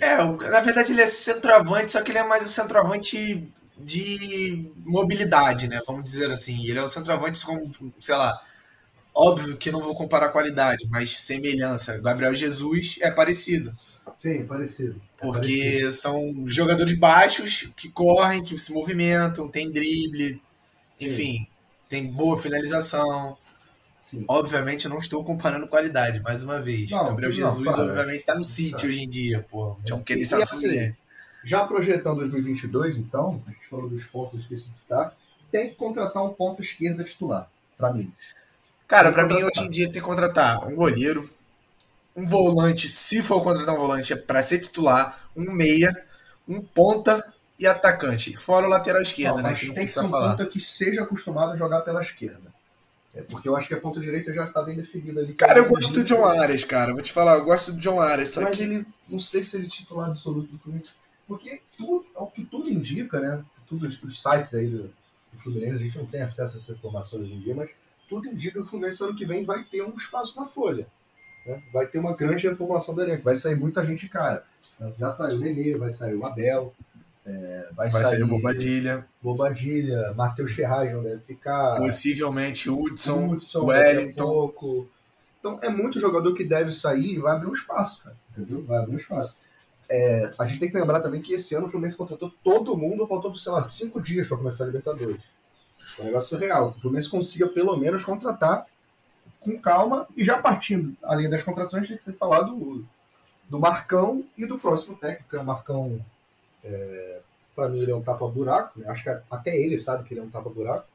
É, 0.00 0.16
na 0.16 0.60
verdade 0.60 0.92
ele 0.92 1.02
é 1.02 1.06
centroavante, 1.06 1.92
só 1.92 2.02
que 2.02 2.10
ele 2.10 2.18
é 2.18 2.24
mais 2.24 2.42
um 2.44 2.48
centroavante 2.48 3.48
de 3.76 4.70
mobilidade, 4.84 5.68
né? 5.68 5.80
Vamos 5.86 6.04
dizer 6.04 6.30
assim. 6.30 6.66
Ele 6.66 6.78
é 6.78 6.84
um 6.84 6.88
centroavante 6.88 7.44
como, 7.44 7.70
sei 8.00 8.16
lá, 8.16 8.32
óbvio 9.14 9.56
que 9.56 9.70
não 9.70 9.80
vou 9.80 9.94
comparar 9.94 10.30
qualidade, 10.30 10.86
mas 10.88 11.18
semelhança. 11.18 12.00
Gabriel 12.00 12.34
Jesus 12.34 12.98
é 13.00 13.10
parecido. 13.10 13.74
Sim, 14.18 14.44
parecido. 14.46 15.00
É 15.18 15.26
Porque 15.26 15.92
são 15.92 16.46
jogadores 16.46 16.98
baixos 16.98 17.70
que 17.76 17.90
correm, 17.90 18.44
que 18.44 18.58
se 18.58 18.72
movimentam, 18.72 19.48
tem 19.48 19.72
drible, 19.72 20.40
Sim. 20.96 21.06
enfim, 21.06 21.46
tem 21.88 22.10
boa 22.10 22.38
finalização. 22.38 23.36
Sim. 24.10 24.24
Obviamente 24.26 24.86
eu 24.86 24.90
não 24.90 24.98
estou 24.98 25.24
comparando 25.24 25.68
qualidade, 25.68 26.20
mais 26.20 26.42
uma 26.42 26.60
vez. 26.60 26.90
Não, 26.90 27.06
Gabriel 27.06 27.30
Jesus, 27.30 27.74
para. 27.74 27.84
obviamente, 27.84 28.16
está 28.16 28.34
no 28.34 28.42
City 28.44 28.86
hoje 28.88 29.02
em 29.04 29.08
dia, 29.08 29.46
pô. 29.48 29.76
John 29.84 30.02
Kelly 30.02 30.20
E- 30.20 30.22
está 30.24 30.42
assim. 30.42 30.92
Já 31.44 31.64
projetando 31.64 32.16
2022, 32.18 32.96
então, 32.96 33.42
a 33.46 33.50
gente 33.50 33.66
falou 33.68 33.88
dos 33.88 34.04
pontos 34.04 34.44
que 34.46 34.58
se 34.58 34.68
destacar, 34.70 35.14
tem 35.50 35.70
que 35.70 35.76
contratar 35.76 36.24
um 36.24 36.30
ponto 36.30 36.60
esquerda 36.60 37.04
titular, 37.04 37.48
pra 37.78 37.92
mim. 37.92 38.12
Cara, 38.88 39.12
que 39.12 39.22
mim 39.22 39.42
hoje 39.44 39.60
em 39.60 39.70
dia 39.70 39.84
tem 39.86 39.94
que 39.94 40.00
contratar 40.00 40.66
um 40.66 40.74
goleiro, 40.74 41.30
um 42.16 42.26
volante, 42.26 42.88
se 42.88 43.22
for 43.22 43.42
contratar 43.42 43.74
um 43.74 43.78
volante, 43.78 44.12
é 44.12 44.16
pra 44.16 44.42
ser 44.42 44.58
titular, 44.58 45.18
um 45.36 45.52
meia, 45.52 45.90
um 46.48 46.60
ponta 46.60 47.32
e 47.58 47.66
atacante. 47.66 48.36
Fora 48.36 48.66
o 48.66 48.68
lateral 48.68 49.00
esquerdo, 49.00 49.36
Não, 49.36 49.42
né? 49.44 49.54
Que 49.54 49.72
tem 49.72 49.86
que 49.86 49.92
ser 49.92 50.00
um 50.00 50.08
falar. 50.10 50.30
ponta 50.32 50.46
que 50.46 50.58
seja 50.58 51.02
acostumado 51.04 51.52
a 51.52 51.56
jogar 51.56 51.82
pela 51.82 52.00
esquerda. 52.00 52.49
É, 53.14 53.22
porque 53.22 53.48
eu 53.48 53.56
acho 53.56 53.66
que 53.66 53.74
a 53.74 53.80
ponta 53.80 53.98
direita 53.98 54.32
já 54.32 54.44
está 54.44 54.62
bem 54.62 54.76
definida 54.76 55.20
ali. 55.20 55.34
Cara, 55.34 55.58
eu 55.58 55.68
gosto 55.68 55.92
do 55.92 56.04
John 56.04 56.24
Arias, 56.24 56.62
cara. 56.64 56.92
Vou 56.92 57.02
te 57.02 57.12
falar, 57.12 57.38
eu 57.38 57.44
gosto 57.44 57.72
do 57.72 57.78
John 57.78 58.00
Arias. 58.00 58.36
Mas 58.36 58.56
que 58.56 58.62
ele, 58.62 58.86
não 59.08 59.18
sei 59.18 59.42
se 59.42 59.56
ele 59.56 59.66
é 59.66 59.68
titular 59.68 60.08
absoluto 60.08 60.52
do 60.52 60.58
Fluminense. 60.58 60.92
Porque 61.26 61.60
tudo, 61.76 62.06
ao 62.14 62.30
que 62.30 62.44
tudo 62.44 62.70
indica, 62.70 63.18
né? 63.20 63.44
Todos 63.68 64.00
os 64.02 64.22
sites 64.22 64.54
aí 64.54 64.66
do, 64.68 64.84
do 65.32 65.38
Fluminense, 65.42 65.74
a 65.74 65.78
gente 65.78 65.98
não 65.98 66.06
tem 66.06 66.22
acesso 66.22 66.56
a 66.56 66.58
essas 66.60 66.76
informações 66.76 67.22
hoje 67.22 67.34
em 67.34 67.40
dia, 67.40 67.54
mas 67.54 67.70
tudo 68.08 68.28
indica 68.28 68.54
que 68.54 68.64
o 68.64 68.66
Fluminense 68.66 69.02
ano 69.02 69.16
que 69.16 69.26
vem 69.26 69.44
vai 69.44 69.64
ter 69.64 69.82
um 69.82 69.96
espaço 69.96 70.38
na 70.38 70.46
folha. 70.46 70.86
né? 71.46 71.62
Vai 71.72 71.86
ter 71.88 71.98
uma 71.98 72.14
grande 72.14 72.46
reformação 72.48 72.94
do 72.94 73.02
elenco. 73.02 73.24
Vai 73.24 73.36
sair 73.36 73.56
muita 73.56 73.84
gente 73.84 74.08
cara. 74.08 74.44
Já 74.98 75.10
saiu 75.10 75.36
o 75.36 75.40
Nenê, 75.40 75.74
vai 75.74 75.90
sair 75.90 76.14
o 76.14 76.24
Abel, 76.24 76.72
é, 77.30 77.68
vai, 77.72 77.88
vai 77.88 78.02
sair 78.02 78.10
sair 78.10 78.22
o 78.22 78.28
Bobadilha, 78.28 79.06
Bobadilha, 79.22 80.12
Matheus 80.14 80.52
Ferraz 80.52 80.92
não 80.92 81.02
deve 81.02 81.20
ficar. 81.20 81.78
possivelmente 81.78 82.68
Hudson, 82.68 83.28
Hudson, 83.28 83.60
a 83.60 83.64
Wellington. 83.64 84.86
Então 85.38 85.58
é 85.62 85.68
muito 85.68 86.00
jogador 86.00 86.34
que 86.34 86.44
deve 86.44 86.72
sair 86.72 87.14
e 87.14 87.18
vai 87.18 87.36
abrir 87.36 87.48
um 87.48 87.54
espaço, 87.54 88.02
cara. 88.02 88.16
Entendeu? 88.36 88.64
Vai 88.64 88.78
abrir 88.78 88.94
um 88.94 88.98
espaço. 88.98 89.38
É, 89.88 90.32
a 90.38 90.44
gente 90.46 90.60
tem 90.60 90.70
que 90.70 90.78
lembrar 90.78 91.00
também 91.00 91.20
que 91.20 91.34
esse 91.34 91.54
ano 91.54 91.66
o 91.66 91.70
Fluminense 91.70 91.96
contratou 91.96 92.32
todo 92.44 92.76
mundo, 92.76 93.06
faltou, 93.06 93.34
sei 93.34 93.52
lá, 93.52 93.64
cinco 93.64 94.00
dias 94.00 94.28
para 94.28 94.36
começar 94.36 94.64
a 94.64 94.66
Libertadores. 94.66 95.22
É 95.98 96.02
um 96.02 96.04
negócio 96.06 96.28
surreal. 96.28 96.72
Que 96.72 96.78
o 96.78 96.80
Fluminense 96.82 97.10
consiga 97.10 97.48
pelo 97.48 97.76
menos 97.76 98.04
contratar 98.04 98.66
com 99.40 99.58
calma 99.58 100.06
e 100.16 100.24
já 100.24 100.40
partindo, 100.40 100.94
além 101.02 101.28
das 101.28 101.42
contratações, 101.42 101.88
tem 101.88 101.96
que 101.96 102.12
falar 102.12 102.42
do, 102.42 102.84
do 103.48 103.58
Marcão 103.58 104.22
e 104.36 104.46
do 104.46 104.58
próximo 104.58 104.96
técnico, 104.96 105.30
que 105.30 105.36
é 105.36 105.40
o 105.40 105.44
Marcão. 105.44 106.00
É, 106.64 107.20
para 107.54 107.68
mim, 107.68 107.80
ele 107.80 107.90
é 107.90 107.94
um 107.94 108.02
tapa-buraco. 108.02 108.78
né? 108.80 108.88
Acho 108.88 109.04
que 109.04 109.10
até 109.30 109.56
ele 109.56 109.78
sabe 109.78 110.04
que 110.04 110.14
ele 110.14 110.20
é 110.20 110.24
um 110.24 110.30
tapa-buraco. 110.30 110.86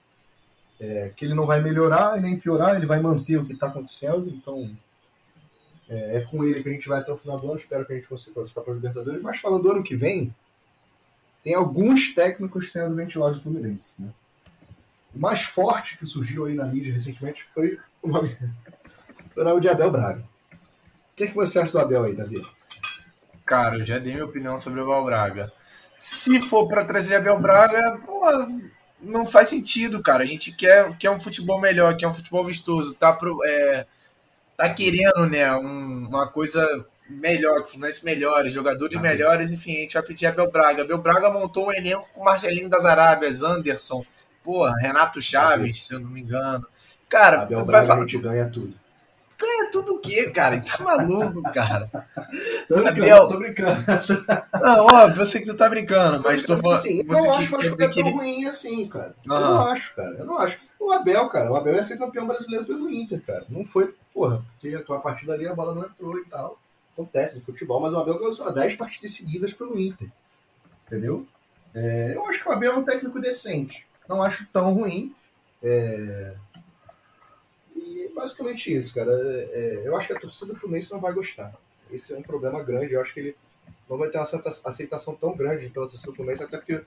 É, 0.79 1.11
que 1.15 1.23
ele 1.23 1.33
não 1.33 1.45
vai 1.45 1.61
melhorar 1.61 2.19
nem 2.19 2.37
piorar, 2.37 2.75
ele 2.75 2.85
vai 2.85 2.99
manter 2.99 3.37
o 3.37 3.45
que 3.45 3.53
está 3.53 3.67
acontecendo. 3.67 4.27
Então, 4.29 4.69
é, 5.89 6.17
é 6.17 6.21
com 6.21 6.43
ele 6.43 6.61
que 6.61 6.69
a 6.69 6.71
gente 6.71 6.87
vai 6.87 6.99
até 6.99 7.11
o 7.11 7.17
final 7.17 7.39
do 7.39 7.47
ano. 7.47 7.59
Espero 7.59 7.85
que 7.85 7.93
a 7.93 7.95
gente 7.95 8.07
consiga 8.07 8.33
classificar 8.33 8.63
para 8.63 8.73
Libertadores. 8.73 9.21
Mas 9.21 9.39
falando 9.39 9.63
do 9.63 9.71
ano 9.71 9.83
que 9.83 9.95
vem, 9.95 10.33
tem 11.43 11.53
alguns 11.53 12.13
técnicos 12.13 12.71
sendo 12.71 12.95
ventilados 12.95 13.37
do 13.37 13.43
Fluminense. 13.43 14.01
Né? 14.01 14.09
O 15.15 15.19
mais 15.19 15.43
forte 15.43 15.97
que 15.97 16.05
surgiu 16.07 16.45
aí 16.45 16.55
na 16.55 16.65
mídia 16.65 16.93
recentemente 16.93 17.45
foi 17.53 17.79
o 18.01 18.09
foi 19.33 19.43
o 19.43 19.59
de 19.59 19.69
Abel 19.69 19.91
Braga. 19.91 20.21
O 20.21 21.15
que, 21.15 21.27
que 21.27 21.35
você 21.35 21.59
acha 21.59 21.71
do 21.71 21.79
Abel 21.79 22.03
aí, 22.03 22.15
Davi? 22.15 22.41
Cara, 23.45 23.77
eu 23.77 23.85
já 23.85 23.99
dei 23.99 24.13
minha 24.13 24.25
opinião 24.25 24.59
sobre 24.59 24.79
o 24.81 24.83
Abel 24.91 25.05
Braga. 25.05 25.51
Se 25.95 26.41
for 26.41 26.67
pra 26.67 26.83
trazer 26.85 27.15
Abel 27.17 27.39
Braga, 27.39 27.99
pô, 28.05 28.25
não 28.99 29.25
faz 29.25 29.49
sentido, 29.49 30.01
cara. 30.01 30.23
A 30.23 30.25
gente 30.25 30.51
quer, 30.51 30.95
quer 30.97 31.11
um 31.11 31.19
futebol 31.19 31.59
melhor, 31.61 31.95
quer 31.95 32.07
um 32.07 32.13
futebol 32.13 32.43
vistoso. 32.45 32.95
Tá, 32.95 33.13
pro, 33.13 33.39
é, 33.45 33.85
tá 34.57 34.73
querendo, 34.73 35.27
né, 35.29 35.51
um- 35.55 36.07
uma 36.07 36.27
coisa 36.27 36.67
melhor, 37.09 37.63
que 37.63 37.71
Fluminense 37.71 38.03
melhores, 38.03 38.51
jogadores 38.53 38.95
Tá. 38.95 39.01
melhores, 39.01 39.51
enfim, 39.51 39.77
a 39.77 39.81
gente 39.81 39.93
vai 39.93 40.03
pedir 40.03 40.25
Abel 40.25 40.49
Braga. 40.51 40.81
Abel 40.83 40.97
Braga 40.97 41.29
montou 41.29 41.67
um 41.67 41.71
elenco 41.73 42.07
com 42.13 42.23
Marcelinho 42.23 42.69
das 42.69 42.83
Arábias, 42.85 43.43
Anderson, 43.43 44.03
porra, 44.43 44.73
Renato 44.81 45.21
Chaves, 45.21 45.83
se 45.83 45.93
eu 45.93 45.99
não 45.99 46.09
me 46.09 46.21
engano. 46.21 46.65
Cara, 47.07 47.43
Abel 47.43 47.63
Braga 47.65 47.83
a 47.85 47.87
falar, 47.87 48.01
gente 48.01 48.17
ganha 48.17 48.49
tudo. 48.49 48.75
Ganha 49.37 49.69
tudo 49.71 49.95
o 49.95 49.99
quê, 49.99 50.29
cara? 50.31 50.61
Tá 50.61 50.83
maluco, 50.83 51.41
cara. 51.53 51.89
Tô 52.67 52.75
Abel- 52.87 53.27
tô 53.27 53.37
brincando. 53.37 53.81
Não, 54.61 54.85
óbvio, 54.85 55.21
eu 55.21 55.25
sei 55.25 55.41
que 55.41 55.47
tu 55.47 55.57
tá 55.57 55.69
brincando, 55.69 56.21
mas 56.23 56.43
tô 56.43 56.57
falando. 56.57 56.77
Assim, 56.79 56.99
eu 56.99 57.05
não 57.05 57.21
que 57.21 57.27
acho 57.29 57.49
que 57.49 57.55
Abel 57.67 57.89
que 57.89 57.99
tão 58.01 58.07
ele. 58.07 58.11
ruim 58.17 58.45
assim, 58.45 58.87
cara. 58.87 59.15
Eu 59.25 59.33
Aham. 59.33 59.49
não 59.53 59.61
acho, 59.67 59.95
cara. 59.95 60.15
Eu 60.17 60.25
não 60.25 60.37
acho. 60.37 60.59
O 60.79 60.91
Abel, 60.91 61.29
cara, 61.29 61.51
o 61.51 61.55
Abel 61.55 61.75
ia 61.75 61.83
ser 61.83 61.97
campeão 61.97 62.27
brasileiro 62.27 62.65
pelo 62.65 62.89
Inter, 62.89 63.21
cara. 63.25 63.45
Não 63.49 63.65
foi, 63.65 63.85
porra, 64.13 64.43
porque 64.53 64.75
a 64.75 64.81
tua 64.83 64.99
partida 64.99 65.33
ali 65.33 65.47
a 65.47 65.53
bola 65.53 65.73
não 65.75 65.83
entrou 65.85 66.17
e 66.19 66.25
tal. 66.25 66.59
Acontece 66.93 67.35
no 67.37 67.43
futebol, 67.43 67.79
mas 67.81 67.93
o 67.93 67.97
Abel 67.97 68.17
ganhou, 68.17 68.33
sei 68.33 68.45
lá, 68.45 68.51
10 68.51 68.75
partidas 68.75 69.13
seguidas 69.13 69.51
pelo 69.53 69.77
Inter. 69.79 70.07
Entendeu? 70.87 71.25
É, 71.73 72.13
eu 72.15 72.25
acho 72.27 72.41
que 72.41 72.47
o 72.47 72.51
Abel 72.51 72.71
é 72.71 72.75
um 72.77 72.83
técnico 72.83 73.19
decente. 73.19 73.85
Não 74.07 74.23
acho 74.23 74.47
tão 74.53 74.73
ruim. 74.73 75.13
É, 75.61 76.33
basicamente 78.15 78.73
isso, 78.73 78.93
cara. 78.95 79.11
É, 79.11 79.49
é, 79.53 79.81
eu 79.87 79.95
acho 79.95 80.07
que 80.07 80.13
a 80.13 80.19
torcida 80.19 80.53
do 80.53 80.59
Fluminense 80.59 80.91
não 80.91 80.99
vai 80.99 81.13
gostar. 81.13 81.53
Esse 81.91 82.13
é 82.13 82.17
um 82.17 82.23
problema 82.23 82.63
grande. 82.63 82.93
Eu 82.93 83.01
acho 83.01 83.13
que 83.13 83.19
ele 83.19 83.35
não 83.89 83.97
vai 83.97 84.09
ter 84.09 84.17
uma 84.17 84.23
aceita- 84.23 84.49
aceitação 84.49 85.15
tão 85.15 85.35
grande 85.35 85.69
pela 85.69 85.87
torcida 85.87 86.11
do 86.11 86.15
Fluminense, 86.15 86.43
até 86.43 86.57
porque 86.57 86.83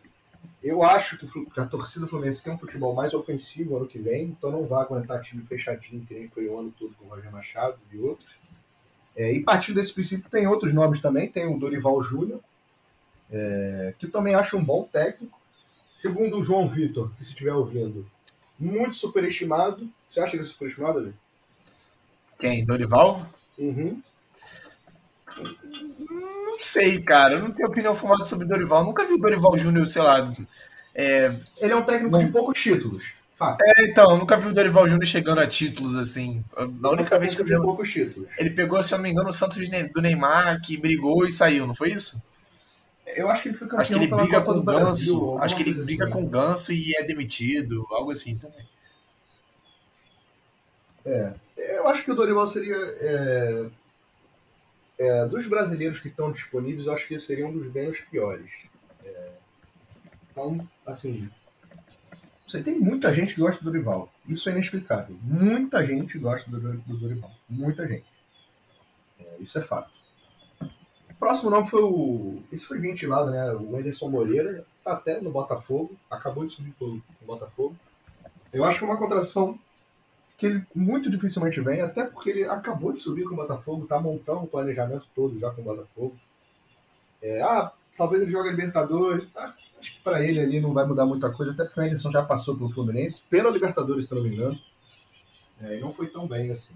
eu 0.63 0.83
acho 0.83 1.19
que 1.19 1.61
a 1.61 1.67
torcida 1.67 2.07
do 2.07 2.11
Fluminense 2.11 2.43
tem 2.43 2.53
um 2.53 2.59
futebol 2.59 2.95
mais 2.95 3.15
ofensivo 3.15 3.77
ano 3.77 3.87
que 3.87 3.99
vem, 3.99 4.25
então 4.25 4.51
não 4.51 4.67
vai 4.67 4.83
aguentar 4.83 5.21
time 5.21 5.45
fechadinho, 5.49 6.05
que 6.05 6.15
nem 6.15 6.29
foi 6.29 6.49
o 6.49 6.59
ano 6.59 6.75
todo 6.77 6.95
com 6.95 7.05
o 7.05 7.09
Roger 7.09 7.31
Machado 7.31 7.79
e 7.93 7.99
outros. 7.99 8.41
É, 9.15 9.33
e 9.33 9.43
partindo 9.43 9.77
desse 9.77 9.93
princípio, 9.93 10.31
tem 10.31 10.47
outros 10.47 10.73
nomes 10.73 11.01
também. 11.01 11.29
Tem 11.29 11.47
o 11.47 11.59
Dorival 11.59 12.01
Júnior, 12.03 12.41
é, 13.31 13.95
que 13.99 14.07
também 14.07 14.35
acho 14.35 14.57
um 14.57 14.65
bom 14.65 14.85
técnico. 14.85 15.39
Segundo 15.89 16.39
o 16.39 16.43
João 16.43 16.69
Vitor, 16.69 17.11
que 17.17 17.25
se 17.25 17.31
estiver 17.31 17.53
ouvindo, 17.53 18.09
muito 18.59 18.97
superestimado. 18.97 19.89
Você 20.07 20.21
acha 20.21 20.31
que 20.31 20.37
ele 20.37 20.45
é 20.45 20.47
superestimado, 20.47 20.99
Ali? 20.99 21.15
Quem? 22.39 22.65
Dorival? 22.65 23.27
Uhum. 23.59 24.01
Não 26.11 26.59
sei, 26.61 27.01
cara. 27.03 27.35
Eu 27.35 27.41
não 27.41 27.51
tenho 27.53 27.69
opinião 27.69 27.95
formada 27.95 28.25
sobre 28.25 28.47
Dorival. 28.47 28.85
Nunca 28.85 29.05
vi 29.05 29.15
o 29.15 29.19
Dorival 29.19 29.57
Júnior, 29.57 29.87
sei 29.87 30.03
lá. 30.03 30.33
É, 30.95 31.33
Ele 31.61 31.73
é 31.73 31.77
um 31.77 31.83
técnico 31.83 32.19
de 32.19 32.27
poucos 32.29 32.61
títulos. 32.61 33.19
Fato. 33.37 33.63
é, 33.63 33.89
então, 33.89 34.11
eu 34.11 34.19
nunca 34.19 34.37
vi 34.37 34.49
o 34.49 34.53
Dorival 34.53 34.89
Júnior 34.89 35.07
chegando 35.07 35.41
a 35.41 35.47
títulos 35.47 35.97
assim. 35.97 36.43
A 36.57 36.65
única 36.91 37.17
vez 37.21 37.37
que 37.37 37.41
eu 37.41 37.47
vi. 37.47 37.55
de 37.55 37.61
poucos 37.61 37.89
títulos. 37.89 38.29
Ele 38.37 38.51
pegou, 38.51 38.83
se 38.83 38.93
eu 38.93 38.99
não 38.99 39.05
me 39.05 39.11
engano, 39.11 39.29
o 39.29 39.33
Santos 39.33 39.65
do 39.95 40.03
Neymar, 40.03 40.61
que 40.61 40.77
brigou 40.77 41.25
e 41.25 41.31
saiu, 41.31 41.65
não 41.65 41.75
foi 41.75 41.93
isso? 41.93 42.21
Eu 43.17 43.29
acho 43.29 43.43
que 43.43 43.49
ele 43.49 43.57
foi 43.57 43.67
campeão 43.67 43.81
Acho 43.81 43.93
que 43.93 43.99
ele 43.99 44.09
pela 44.09 44.23
briga 44.23 44.41
Copa 44.41 44.47
com 44.47 44.53
o 44.53 44.61
do 44.61 44.63
Brasil, 44.65 45.15
Ganso. 45.15 45.39
Acho 45.39 45.57
que 45.57 45.63
ele 45.63 45.75
briga 45.85 46.05
assim. 46.05 46.13
com 46.13 46.25
o 46.25 46.29
Ganso 46.29 46.73
e 46.73 46.97
é 46.97 47.03
demitido, 47.03 47.87
algo 47.91 48.11
assim 48.11 48.37
também. 48.37 48.67
É, 51.05 51.33
eu 51.57 51.89
acho 51.89 52.05
que 52.05 52.11
o 52.11 52.15
Dorival 52.15 52.47
seria. 52.47 52.77
é, 52.77 53.67
é, 54.99 55.27
dos 55.27 55.47
brasileiros 55.47 56.01
que 56.01 56.09
estão 56.09 56.33
disponíveis, 56.33 56.87
eu 56.87 56.93
acho 56.93 57.07
que 57.07 57.15
ele 57.15 57.21
seria 57.21 57.47
um 57.47 57.53
dos 57.53 57.73
menos 57.73 58.01
piores. 58.01 58.51
É, 59.05 59.31
então, 60.31 60.69
assim. 60.87 61.31
Você 62.47 62.63
tem 62.63 62.79
muita 62.79 63.13
gente 63.15 63.35
que 63.35 63.41
gosta 63.41 63.63
do 63.63 63.71
Dorival. 63.71 64.11
Isso 64.27 64.49
é 64.49 64.53
inexplicável. 64.53 65.17
Muita 65.23 65.85
gente 65.85 66.19
gosta 66.19 66.51
do, 66.51 66.59
do 66.59 66.97
Dorival. 66.97 67.31
Muita 67.49 67.87
gente. 67.87 68.07
É, 69.21 69.37
isso 69.39 69.59
é 69.59 69.61
fato. 69.61 69.98
Próximo 71.19 71.51
nome 71.51 71.69
foi 71.69 71.83
o. 71.83 72.41
Esse 72.53 72.67
foi 72.67 72.79
ventilado, 72.79 73.31
né? 73.31 73.53
O 73.55 73.77
Anderson 73.77 74.09
Moreira. 74.09 74.65
Tá 74.85 74.93
até 74.93 75.21
no 75.21 75.31
Botafogo. 75.31 75.97
Acabou 76.11 76.47
de 76.47 76.53
subir 76.53 76.73
pro, 76.73 77.03
Botafogo. 77.23 77.77
Eu 78.53 78.65
acho 78.65 78.79
que 78.79 78.85
é 78.85 78.89
uma 78.89 78.97
contratação 78.97 79.59
que 80.37 80.47
ele 80.47 80.67
muito 80.75 81.11
dificilmente 81.11 81.61
vem, 81.61 81.81
até 81.81 82.05
porque 82.05 82.31
ele 82.31 82.45
acabou 82.45 82.93
de 82.93 83.03
subir 83.03 83.25
com 83.25 83.35
o 83.35 83.37
Botafogo, 83.37 83.87
tá 83.87 83.99
montando 83.99 84.45
o 84.45 84.47
planejamento 84.47 85.05
todo 85.15 85.39
já 85.39 85.51
com 85.51 85.61
o 85.61 85.65
Botafogo. 85.65 86.17
É, 87.21 87.43
ah, 87.43 87.73
talvez 87.97 88.23
ele 88.23 88.31
jogue 88.31 88.49
a 88.49 88.53
Libertadores. 88.53 89.29
Ah, 89.37 89.53
acho 89.81 89.97
que 89.97 90.01
para 90.01 90.25
ele 90.25 90.39
ali 90.39 90.61
não 90.61 90.73
vai 90.73 90.87
mudar 90.87 91.05
muita 91.05 91.31
coisa, 91.31 91.53
até 91.53 91.65
porque 91.65 91.81
o 91.81 91.83
Anderson 91.83 92.13
já 92.13 92.23
passou 92.23 92.57
pelo 92.57 92.71
Fluminense, 92.71 93.21
pela 93.29 93.51
Libertadores, 93.51 94.07
se 94.07 94.15
não 94.15 94.23
me 94.23 94.31
engano. 94.31 94.59
É, 95.61 95.77
e 95.77 95.81
não 95.81 95.93
foi 95.93 96.07
tão 96.07 96.27
bem 96.29 96.51
assim. 96.53 96.75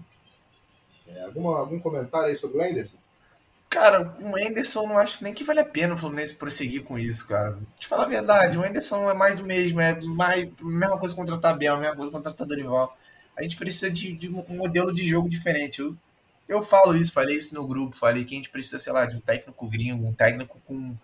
É, 1.07 1.23
alguma, 1.23 1.57
algum 1.57 1.79
comentário 1.79 2.27
aí 2.27 2.35
sobre 2.35 2.57
o 2.57 2.61
Anderson? 2.61 2.97
Cara, 3.73 4.15
o 4.21 4.37
Anderson 4.37 4.85
não 4.85 4.99
acho 4.99 5.23
nem 5.23 5.33
que 5.33 5.43
vale 5.43 5.59
a 5.59 5.65
pena 5.65 5.95
o 5.95 5.97
Fluminense 5.97 6.35
prosseguir 6.35 6.83
com 6.83 6.99
isso, 6.99 7.27
cara. 7.27 7.57
Te 7.75 7.87
falar 7.87 8.03
a 8.03 8.07
verdade, 8.07 8.55
o 8.55 8.63
Anderson 8.63 9.09
é 9.09 9.15
mais 9.15 9.35
do 9.35 9.43
mesmo, 9.43 9.81
é 9.81 9.99
mais, 10.05 10.47
mesma 10.61 10.95
coisa 10.95 11.15
contratar 11.15 11.57
Bel, 11.57 11.77
mesma 11.77 11.95
coisa 11.95 12.11
contratar 12.11 12.45
Dorival. 12.45 12.95
A 13.35 13.41
gente 13.41 13.55
precisa 13.55 13.89
de, 13.89 14.13
de 14.13 14.29
um 14.29 14.45
modelo 14.49 14.93
de 14.93 15.03
jogo 15.03 15.27
diferente. 15.27 15.79
Eu, 15.81 15.97
eu 16.47 16.61
falo 16.61 16.95
isso, 16.95 17.11
falei 17.11 17.35
isso 17.35 17.55
no 17.55 17.65
grupo, 17.65 17.97
falei 17.97 18.23
que 18.23 18.35
a 18.35 18.37
gente 18.37 18.51
precisa, 18.51 18.77
sei 18.77 18.93
lá, 18.93 19.07
de 19.07 19.15
um 19.15 19.19
técnico 19.19 19.67
gringo, 19.67 20.05
um 20.05 20.13
técnico 20.13 20.61
com. 20.67 20.95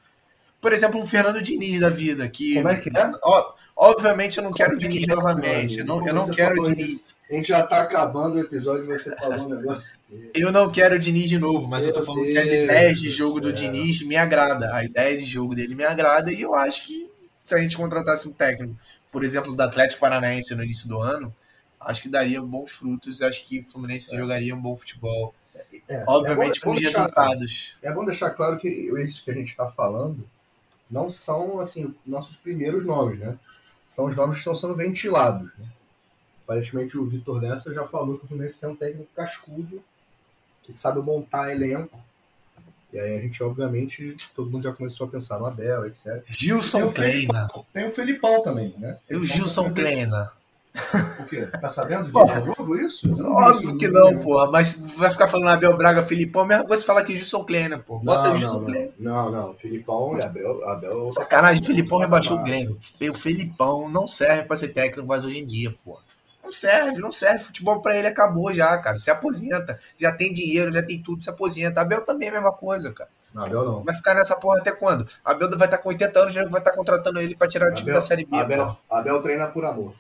Por 0.62 0.72
exemplo, 0.72 1.02
um 1.02 1.08
Fernando 1.08 1.42
Diniz 1.42 1.80
da 1.80 1.90
vida, 1.90 2.30
que. 2.30 2.54
Como 2.54 2.70
é 2.70 2.76
que 2.76 2.96
é? 2.96 3.12
Ó, 3.24 3.54
obviamente 3.76 4.38
eu 4.38 4.44
não 4.44 4.54
quero 4.54 4.76
o 4.76 4.78
Como 4.78 4.86
é 4.86 4.90
Diniz 4.90 5.10
é, 5.10 5.16
novamente. 5.16 5.80
Eu 5.80 5.86
não, 5.86 6.06
eu 6.06 6.14
não 6.14 6.28
Você 6.28 6.36
quero 6.36 6.62
o 6.62 6.64
Diniz. 6.64 7.04
A 7.30 7.34
gente 7.36 7.48
já 7.50 7.62
tá 7.66 7.82
acabando 7.82 8.36
o 8.36 8.40
episódio 8.40 8.86
e 8.86 8.98
você 8.98 9.16
falou 9.16 9.46
um 9.46 9.50
negócio. 9.50 10.00
Eu 10.34 10.52
não 10.52 10.72
quero 10.72 10.96
o 10.96 11.00
Diniz 11.00 11.30
de 11.30 11.38
novo, 11.38 11.68
mas 11.68 11.86
eu 11.86 11.94
tô 11.94 12.00
Meu 12.00 12.06
falando 12.08 12.24
que 12.26 12.38
as 12.38 12.50
Deus 12.50 12.64
ideias 12.64 13.00
de 13.00 13.10
jogo 13.12 13.40
do. 13.40 13.54
Diniz 13.54 14.02
me 14.02 14.16
agrada. 14.18 14.74
A 14.74 14.84
ideia 14.84 15.16
de 15.16 15.26
jogo 15.26 15.54
dele 15.54 15.76
me 15.76 15.84
agrada 15.84 16.32
e 16.32 16.42
eu 16.42 16.56
acho 16.56 16.88
que 16.88 17.08
se 17.46 17.54
a 17.54 17.60
gente 17.60 17.78
contratasse 17.78 18.28
um 18.28 18.34
técnico, 18.34 18.76
por 19.12 19.24
exemplo, 19.24 19.56
do 19.56 19.62
Atlético 19.62 20.00
Paranaense 20.02 20.56
no 20.56 20.64
início 20.64 20.88
do 20.90 21.00
ano, 21.00 21.34
acho 21.80 22.02
que 22.02 22.10
daria 22.10 22.42
bons 22.42 22.72
frutos. 22.72 23.22
Acho 23.22 23.46
que 23.48 23.60
o 23.60 23.64
Fluminense 23.64 24.16
jogaria 24.18 24.56
um 24.56 24.62
bom 24.62 24.76
futebol. 24.76 25.34
É, 25.88 26.04
Obviamente 26.08 26.58
é 26.58 26.62
bom- 26.62 26.64
com 26.66 26.70
é 26.70 26.74
bom 26.74 26.78
os 26.78 26.82
deixar- 26.82 27.00
resultados. 27.02 27.78
É 27.84 27.92
bom 27.94 28.06
deixar 28.06 28.30
claro 28.32 28.58
que 28.58 28.68
esses 28.98 29.20
que 29.20 29.30
a 29.30 29.34
gente 29.36 29.50
está 29.50 29.68
falando 29.68 30.28
não 30.90 31.12
são 31.12 31.60
assim 31.60 31.94
nossos 32.04 32.36
primeiros 32.36 32.84
nomes, 32.84 33.20
né? 33.20 33.38
São 33.88 34.06
os 34.06 34.16
nomes 34.16 34.36
que 34.36 34.40
estão 34.40 34.56
sendo 34.56 34.76
ventilados. 34.76 35.52
Né? 35.60 35.66
Aparentemente 36.50 36.98
o 36.98 37.06
Vitor 37.06 37.40
Dessa 37.40 37.72
já 37.72 37.86
falou 37.86 38.18
que 38.18 38.26
o 38.26 38.28
Fluminense 38.28 38.60
tem 38.60 38.68
um 38.70 38.76
técnico 38.76 39.08
cascudo 39.16 39.84
que 40.64 40.74
sabe 40.74 41.00
montar 41.00 41.52
elenco. 41.52 42.00
E 42.92 43.00
aí 43.00 43.18
a 43.20 43.22
gente, 43.22 43.44
obviamente, 43.44 44.16
todo 44.36 44.50
mundo 44.50 44.64
já 44.64 44.74
começou 44.74 45.06
a 45.06 45.10
pensar 45.12 45.38
no 45.38 45.46
Abel, 45.46 45.86
etc. 45.86 46.24
Gilson 46.28 46.92
Kleina. 46.92 47.48
Tem 47.72 47.88
o 47.88 47.92
Felipão 47.94 48.42
também, 48.42 48.74
né? 48.80 48.98
E 49.08 49.16
o 49.16 49.24
Gilson 49.24 49.66
tá- 49.66 49.74
Kleina. 49.74 50.32
O 51.20 51.26
quê? 51.28 51.46
Tá 51.62 51.70
sabendo 51.70 52.06
de 52.06 52.12
Porra. 52.12 52.40
novo 52.40 52.76
isso? 52.78 53.12
Óbvio 53.32 53.78
que 53.78 53.88
não, 53.88 54.08
vídeo. 54.10 54.22
porra. 54.24 54.50
Mas 54.50 54.80
vai 54.98 55.12
ficar 55.12 55.28
falando 55.28 55.50
Abel 55.50 55.78
Braga, 55.78 56.02
Filipão, 56.02 56.42
a 56.42 56.46
mesma 56.46 56.66
coisa 56.66 56.84
falar 56.84 57.04
que 57.04 57.16
Gilson 57.16 57.44
Kleina, 57.44 57.78
pô. 57.78 58.00
Bota 58.00 58.30
Não, 58.30 58.36
o 58.36 58.40
Gilson 58.40 58.66
Kleina. 58.66 58.92
não, 58.98 59.32
não. 59.32 59.54
Filipão 59.54 60.18
e 60.18 60.24
Abel. 60.24 60.68
Abel 60.68 61.08
Sacanagem, 61.10 61.62
o 61.62 61.66
Felipão 61.68 62.00
rebaixou 62.00 62.38
o 62.40 62.44
Grêmio. 62.44 62.80
O 63.02 63.14
Felipão 63.14 63.88
não 63.88 64.08
serve 64.08 64.44
pra 64.46 64.58
ser 64.58 64.70
técnico 64.70 65.08
mais 65.08 65.24
hoje 65.26 65.40
em 65.40 65.46
dia, 65.46 65.76
pô. 65.86 66.00
Não 66.50 66.54
serve, 66.54 67.00
não 67.00 67.12
serve. 67.12 67.44
Futebol 67.44 67.80
pra 67.80 67.96
ele 67.96 68.08
acabou 68.08 68.52
já, 68.52 68.76
cara. 68.80 68.98
Se 68.98 69.12
aposenta. 69.12 69.80
Já 70.00 70.12
tem 70.12 70.34
dinheiro, 70.34 70.72
já 70.72 70.82
tem 70.82 71.00
tudo, 71.00 71.24
se 71.24 71.30
aposenta. 71.30 71.80
Abel 71.80 72.02
também 72.02 72.28
é 72.28 72.32
a 72.32 72.34
mesma 72.34 72.52
coisa, 72.52 72.92
cara. 72.92 73.10
Não, 73.32 73.46
Abel 73.46 73.64
não. 73.64 73.84
Vai 73.84 73.94
ficar 73.94 74.16
nessa 74.16 74.36
porra 74.36 74.60
até 74.60 74.72
quando? 74.72 75.08
Abel 75.24 75.56
vai 75.56 75.68
estar 75.68 75.78
com 75.78 75.90
80 75.90 76.20
anos, 76.20 76.34
já 76.34 76.44
vai 76.46 76.60
estar 76.60 76.72
contratando 76.72 77.22
ele 77.22 77.36
pra 77.36 77.48
tirar 77.48 77.72
o 77.72 77.76
time 77.76 77.92
da 77.92 78.02
Série 78.02 78.26
B. 78.26 78.36
Abel, 78.36 78.76
Abel 78.90 79.22
treina 79.22 79.48
por 79.48 79.64
amor. 79.64 79.94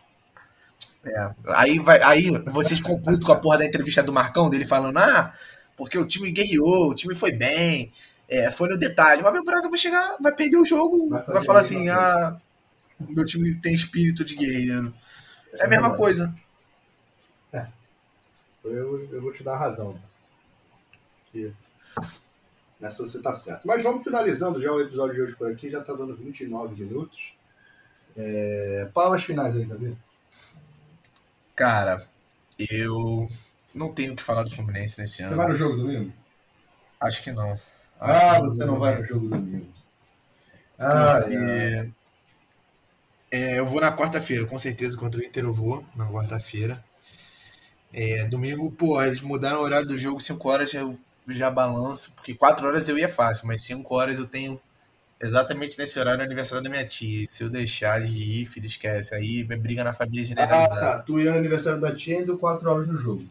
É. 1.05 1.29
Aí, 1.49 1.77
vai, 1.77 2.01
aí 2.01 2.31
vocês 2.47 2.81
putos 2.81 3.23
com 3.23 3.31
a 3.31 3.39
porra 3.39 3.59
da 3.59 3.65
entrevista 3.65 4.01
do 4.01 4.11
Marcão, 4.11 4.49
dele 4.49 4.65
falando, 4.65 4.97
ah, 4.97 5.31
porque 5.77 5.99
o 5.99 6.07
time 6.07 6.31
guerreou, 6.31 6.89
o 6.89 6.95
time 6.95 7.13
foi 7.13 7.31
bem, 7.31 7.91
é, 8.27 8.49
foi 8.49 8.69
no 8.69 8.77
detalhe. 8.77 9.21
Mas 9.21 9.33
meu 9.33 9.43
Braga 9.43 9.69
vai 9.69 9.77
chegar, 9.77 10.15
vai 10.19 10.33
perder 10.33 10.57
o 10.57 10.65
jogo, 10.65 11.09
Vai 11.09 11.23
vai, 11.23 11.43
falar 11.43 11.59
assim, 11.59 11.89
ah, 11.89 12.35
o 12.99 13.13
meu 13.13 13.25
time 13.25 13.53
tem 13.61 13.75
espírito 13.75 14.25
de 14.25 14.35
guerreiro. 14.35 14.91
É 15.53 15.63
a 15.65 15.67
mesma 15.67 15.95
coisa. 15.95 16.33
Eu, 18.63 19.07
eu 19.13 19.21
vou 19.21 19.31
te 19.31 19.41
dar 19.43 19.57
razão 19.57 19.93
nessa. 19.93 20.27
Que 21.31 21.53
nessa 22.79 23.05
você 23.05 23.21
tá 23.21 23.33
certo. 23.33 23.65
Mas 23.65 23.81
vamos 23.81 24.03
finalizando 24.03 24.61
já 24.61 24.71
o 24.71 24.81
episódio 24.81 25.15
de 25.15 25.21
hoje 25.21 25.35
por 25.35 25.49
aqui. 25.51 25.69
Já 25.69 25.81
tá 25.81 25.93
dando 25.93 26.15
29 26.15 26.75
minutos. 26.83 27.35
É, 28.17 28.89
palavras 28.93 29.23
finais 29.23 29.55
aí, 29.55 29.65
Davi. 29.65 29.97
Cara, 31.55 32.05
eu 32.57 33.27
não 33.73 33.93
tenho 33.93 34.13
o 34.13 34.15
que 34.15 34.23
falar 34.23 34.43
do 34.43 34.49
Fluminense 34.53 34.99
nesse 34.99 35.17
Você 35.17 35.23
ano. 35.23 35.35
vai 35.37 35.47
no 35.47 35.55
jogo 35.55 35.77
domingo? 35.77 36.11
Acho 36.99 37.23
que 37.23 37.31
não. 37.31 37.51
Acho 37.99 38.25
Ah, 38.25 38.35
que 38.35 38.41
você 38.45 38.65
não 38.65 38.77
vai 38.77 38.97
no 38.97 39.05
jogo 39.05 39.29
domingo. 39.29 39.67
Ah, 40.77 41.19
Porque, 41.21 41.35
é. 41.35 41.89
É, 43.31 43.59
eu 43.59 43.65
vou 43.65 43.81
na 43.81 43.95
quarta-feira, 43.95 44.45
com 44.45 44.57
certeza 44.59 44.97
contra 44.97 45.19
o 45.19 45.23
Inter 45.23 45.43
eu 45.43 45.53
vou 45.53 45.83
na 45.95 46.05
quarta-feira. 46.07 46.83
É, 47.91 48.23
domingo, 48.25 48.71
pô, 48.71 49.01
eles 49.01 49.21
mudaram 49.21 49.59
o 49.59 49.63
horário 49.63 49.87
do 49.87 49.97
jogo, 49.97 50.19
5 50.19 50.47
horas 50.49 50.73
eu 50.73 50.97
já 51.27 51.49
balanço, 51.49 52.13
porque 52.15 52.33
4 52.33 52.67
horas 52.67 52.87
eu 52.87 52.97
ia 52.97 53.09
fácil, 53.09 53.47
mas 53.47 53.61
5 53.63 53.95
horas 53.95 54.19
eu 54.19 54.27
tenho 54.27 54.59
exatamente 55.21 55.77
nesse 55.77 55.99
horário 55.99 56.21
o 56.21 56.23
aniversário 56.23 56.63
da 56.63 56.69
minha 56.69 56.85
tia. 56.85 57.25
Se 57.25 57.43
eu 57.43 57.49
deixar 57.49 58.01
de 58.01 58.15
ir, 58.15 58.45
filho, 58.45 58.65
esquece. 58.65 59.13
Aí 59.13 59.43
briga 59.43 59.83
na 59.83 59.93
família 59.93 60.23
Ah, 60.23 60.25
generalizada. 60.25 60.79
tá. 60.79 60.99
Tu 60.99 61.19
ia 61.19 61.31
no 61.31 61.37
aniversário 61.37 61.79
da 61.81 61.93
tia 61.93 62.21
e 62.21 62.25
deu 62.25 62.37
4 62.37 62.69
horas 62.69 62.87
no 62.87 62.95
jogo. 62.95 63.25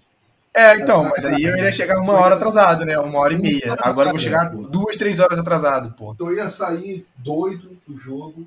É, 0.55 0.77
então, 0.77 1.05
mas 1.05 1.25
aí 1.25 1.45
eu 1.45 1.57
iria 1.57 1.71
chegar 1.71 2.01
uma 2.01 2.15
hora 2.15 2.35
atrasado, 2.35 2.85
né? 2.85 2.99
Uma 2.99 3.21
hora 3.21 3.33
e 3.33 3.39
meia. 3.39 3.77
Agora 3.81 4.09
eu 4.09 4.13
vou 4.13 4.19
chegar 4.19 4.51
duas, 4.51 4.97
três 4.97 5.21
horas 5.21 5.39
atrasado, 5.39 5.93
pô. 5.93 6.15
Tu 6.17 6.35
ia 6.35 6.49
sair 6.49 7.07
doido 7.17 7.77
do 7.87 7.97
jogo. 7.97 8.47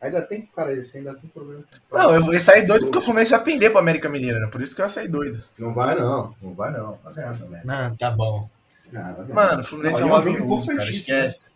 Ainda 0.00 0.22
tem, 0.22 0.46
cara, 0.54 0.74
você 0.76 0.98
ainda 0.98 1.14
tem 1.14 1.28
problema. 1.28 1.64
Não, 1.90 2.14
eu 2.14 2.24
vou 2.24 2.38
sair 2.38 2.66
doido 2.66 2.86
porque 2.86 2.98
o 2.98 3.02
Fluminense 3.02 3.32
vai 3.32 3.42
perder 3.42 3.70
pro 3.70 3.80
América 3.80 4.08
Mineira, 4.08 4.38
né? 4.38 4.46
Por 4.46 4.62
isso 4.62 4.74
que 4.74 4.80
eu 4.80 4.84
ia 4.84 4.88
sair 4.88 5.08
doido. 5.08 5.42
Não 5.58 5.74
vai 5.74 5.94
não, 5.98 6.34
não 6.40 6.54
vai 6.54 6.70
não. 6.70 6.92
Tá 6.98 7.10
vendo, 7.10 7.48
né? 7.48 7.62
Não, 7.64 7.96
tá 7.96 8.10
bom. 8.10 8.48
Ah, 8.94 9.12
tá. 9.12 9.34
Mano, 9.34 9.60
o 9.60 9.64
Fluminense 9.64 10.00
Não, 10.00 10.08
é 10.08 10.10
um 10.10 10.22
jogo 10.22 10.32
cara, 10.32 10.44
importantíssimo, 10.44 10.90
esquece. 10.90 11.50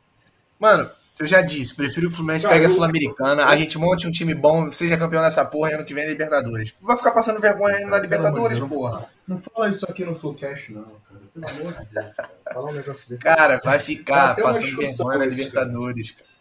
Mano, 0.58 0.90
eu 1.20 1.26
já 1.26 1.40
disse, 1.40 1.76
prefiro 1.76 2.08
que 2.08 2.14
o 2.14 2.16
Fluminense 2.16 2.44
Cara, 2.44 2.56
pegue 2.56 2.66
a 2.66 2.68
Sul-Americana, 2.68 3.44
a 3.46 3.56
gente 3.56 3.78
monte 3.78 4.08
um 4.08 4.10
time 4.10 4.34
bom, 4.34 4.72
seja 4.72 4.96
campeão 4.96 5.22
dessa 5.22 5.44
porra 5.44 5.70
e 5.70 5.74
ano 5.74 5.84
que 5.84 5.94
vem 5.94 6.04
é 6.04 6.08
Libertadores. 6.08 6.74
Vai 6.80 6.96
ficar 6.96 7.12
passando 7.12 7.40
vergonha 7.40 7.76
aí 7.76 7.84
na 7.84 7.98
Libertadores, 7.98 8.58
Deus, 8.58 8.68
porra. 8.68 9.08
Não 9.26 9.38
fala 9.38 9.68
isso 9.68 9.86
aqui 9.88 10.04
no 10.04 10.16
Fullcast, 10.16 10.72
não, 10.72 10.82
cara. 10.82 11.22
Pelo 11.32 11.48
amor 11.48 11.72
de 11.74 11.94
Deus, 11.94 12.14
cara. 12.14 12.30
Fala 12.52 12.70
um 12.70 12.72
negócio 12.72 13.08
desse. 13.08 13.22
Cara, 13.22 13.60
vai 13.62 13.78
ficar 13.78 14.34
passando 14.34 14.76
vergonha 14.76 15.18
na 15.18 15.26
Libertadores, 15.26 16.10
cara. 16.10 16.31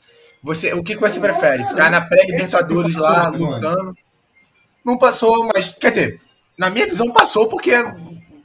Você, 0.43 0.73
o 0.73 0.84
que, 0.84 0.95
que 0.95 1.01
você 1.01 1.19
prefere? 1.19 1.63
Ficar 1.65 1.91
na 1.91 2.01
pré-Libertadores 2.01 2.95
que 2.95 3.01
lá, 3.01 3.30
lutando? 3.30 3.95
Não 4.84 4.97
passou, 4.97 5.47
mas, 5.54 5.75
quer 5.75 5.89
dizer, 5.91 6.21
na 6.58 6.69
minha 6.69 6.88
visão 6.88 7.12
passou 7.12 7.47
porque 7.47 7.71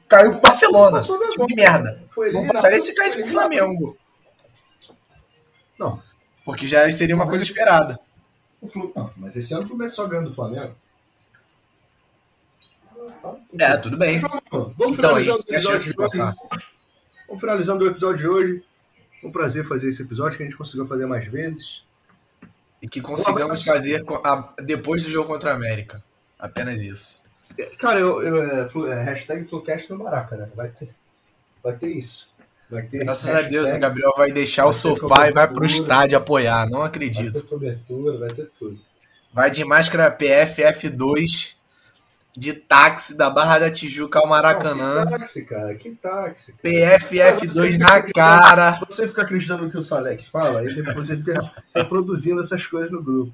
caiu 0.07 0.33
pro 0.33 0.41
Barcelona. 0.41 1.01
Time 1.03 1.47
de 1.47 1.55
merda. 1.55 2.03
Não 2.33 2.47
passaria 2.47 2.81
se 2.81 2.95
caísse 2.95 3.23
pro 3.23 3.33
Flamengo. 3.33 3.97
Não. 5.79 6.03
Porque 6.45 6.67
já 6.67 6.91
seria 6.93 7.15
uma 7.15 7.27
coisa 7.27 7.45
esperada. 7.45 7.99
O. 8.61 8.69
Não, 8.95 9.11
mas 9.17 9.37
esse 9.37 9.53
ano 9.55 9.65
o 9.65 9.69
Fluminense 9.69 9.97
só 9.97 10.07
ganhando 10.07 10.29
do 10.29 10.35
Flamengo. 10.35 10.75
É, 13.59 13.77
tudo 13.79 13.97
bem. 13.97 14.19
Vamos 14.19 14.73
Então, 14.77 14.95
finalizando 14.95 15.43
aí, 15.49 15.55
o 15.55 15.55
episódio 15.55 15.93
de 15.93 16.01
hoje. 16.01 16.37
Vamos 17.27 17.41
finalizando 17.41 17.85
o 17.85 17.89
episódio 17.89 18.19
de 18.19 18.29
hoje. 18.29 18.65
Um 19.25 19.33
prazer 19.33 19.65
fazer 19.65 19.89
esse 19.89 20.03
episódio 20.03 20.37
que 20.37 20.43
a 20.43 20.47
gente 20.47 20.57
conseguiu 20.57 20.87
fazer 20.87 21.07
mais 21.07 21.27
vezes. 21.27 21.86
E 22.81 22.89
que 22.89 23.01
consigamos 23.01 23.63
fazer 23.65 24.05
a- 24.25 24.53
depois 24.63 25.03
do 25.03 25.11
jogo 25.11 25.29
contra 25.29 25.51
a 25.53 25.55
América. 25.55 26.03
Apenas 26.39 26.81
isso. 26.81 27.23
Cara, 27.81 27.99
eu, 27.99 28.21
eu, 28.23 28.43
é, 28.43 28.69
é, 28.93 29.03
hashtag 29.05 29.45
Flucast 29.47 29.91
no 29.91 29.99
Maraca, 29.99 30.37
né? 30.37 30.49
Vai 30.55 30.69
ter, 30.69 30.91
vai 31.63 31.75
ter 31.75 31.89
isso. 31.89 32.35
Vai 32.71 32.83
ter 32.83 32.99
Graças 32.99 33.31
a 33.31 33.35
hashtag, 33.35 33.53
Deus, 33.53 33.73
o 33.73 33.79
Gabriel 33.79 34.13
vai 34.17 34.31
deixar 34.33 34.63
o 34.67 34.73
vai 34.73 34.75
ter 34.75 34.79
sofá 34.81 35.29
e 35.29 35.33
vai 35.33 35.49
pro 35.49 35.65
estádio 35.65 36.19
apoiar. 36.19 36.69
Não 36.69 36.81
Vai 36.81 36.89
acredito. 36.89 37.33
ter 37.41 37.49
cobertura, 37.49 38.19
vai 38.19 38.29
ter 38.29 38.51
tudo. 38.59 38.79
Vai 39.33 39.51
de 39.51 39.65
máscara 39.65 40.11
PFF2 40.11 41.56
de 42.37 42.53
táxi 42.53 43.17
da 43.17 43.31
Barra 43.31 43.61
da 43.61 43.71
Tijuca 43.71 44.19
ao 44.19 44.29
Maracanã. 44.29 45.05
Não, 45.05 45.13
que 45.13 45.19
táxi, 45.19 45.45
cara. 45.47 45.75
Que 45.75 45.91
táxi. 45.93 46.53
Cara. 46.53 46.99
PFF2 46.99 47.79
na 47.79 48.03
cara. 48.03 48.81
Você 48.87 49.09
fica 49.09 49.23
acreditando 49.23 49.65
no 49.65 49.71
que 49.71 49.79
o 49.79 49.83
Salek 49.83 50.29
fala 50.29 50.63
e 50.63 50.75
depois 50.75 51.07
você 51.07 51.17
fica 51.17 51.53
reproduzindo 51.75 52.41
essas 52.41 52.67
coisas 52.67 52.91
no 52.91 53.03
grupo. 53.03 53.33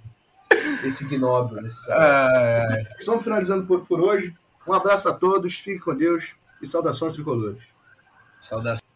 Esse 0.85 1.05
gnóbio. 1.05 1.67
Esse... 1.67 1.91
Ai, 1.91 2.61
ai. 2.61 2.87
Estamos 2.97 3.25
finalizando 3.25 3.67
por, 3.67 3.85
por 3.87 4.01
hoje. 4.01 4.35
Um 4.67 4.73
abraço 4.73 5.09
a 5.09 5.13
todos, 5.13 5.55
fiquem 5.55 5.81
com 5.81 5.95
Deus 5.95 6.37
e 6.61 6.67
saudações 6.67 7.15
tricolores. 7.15 7.65
Saudações. 8.39 8.92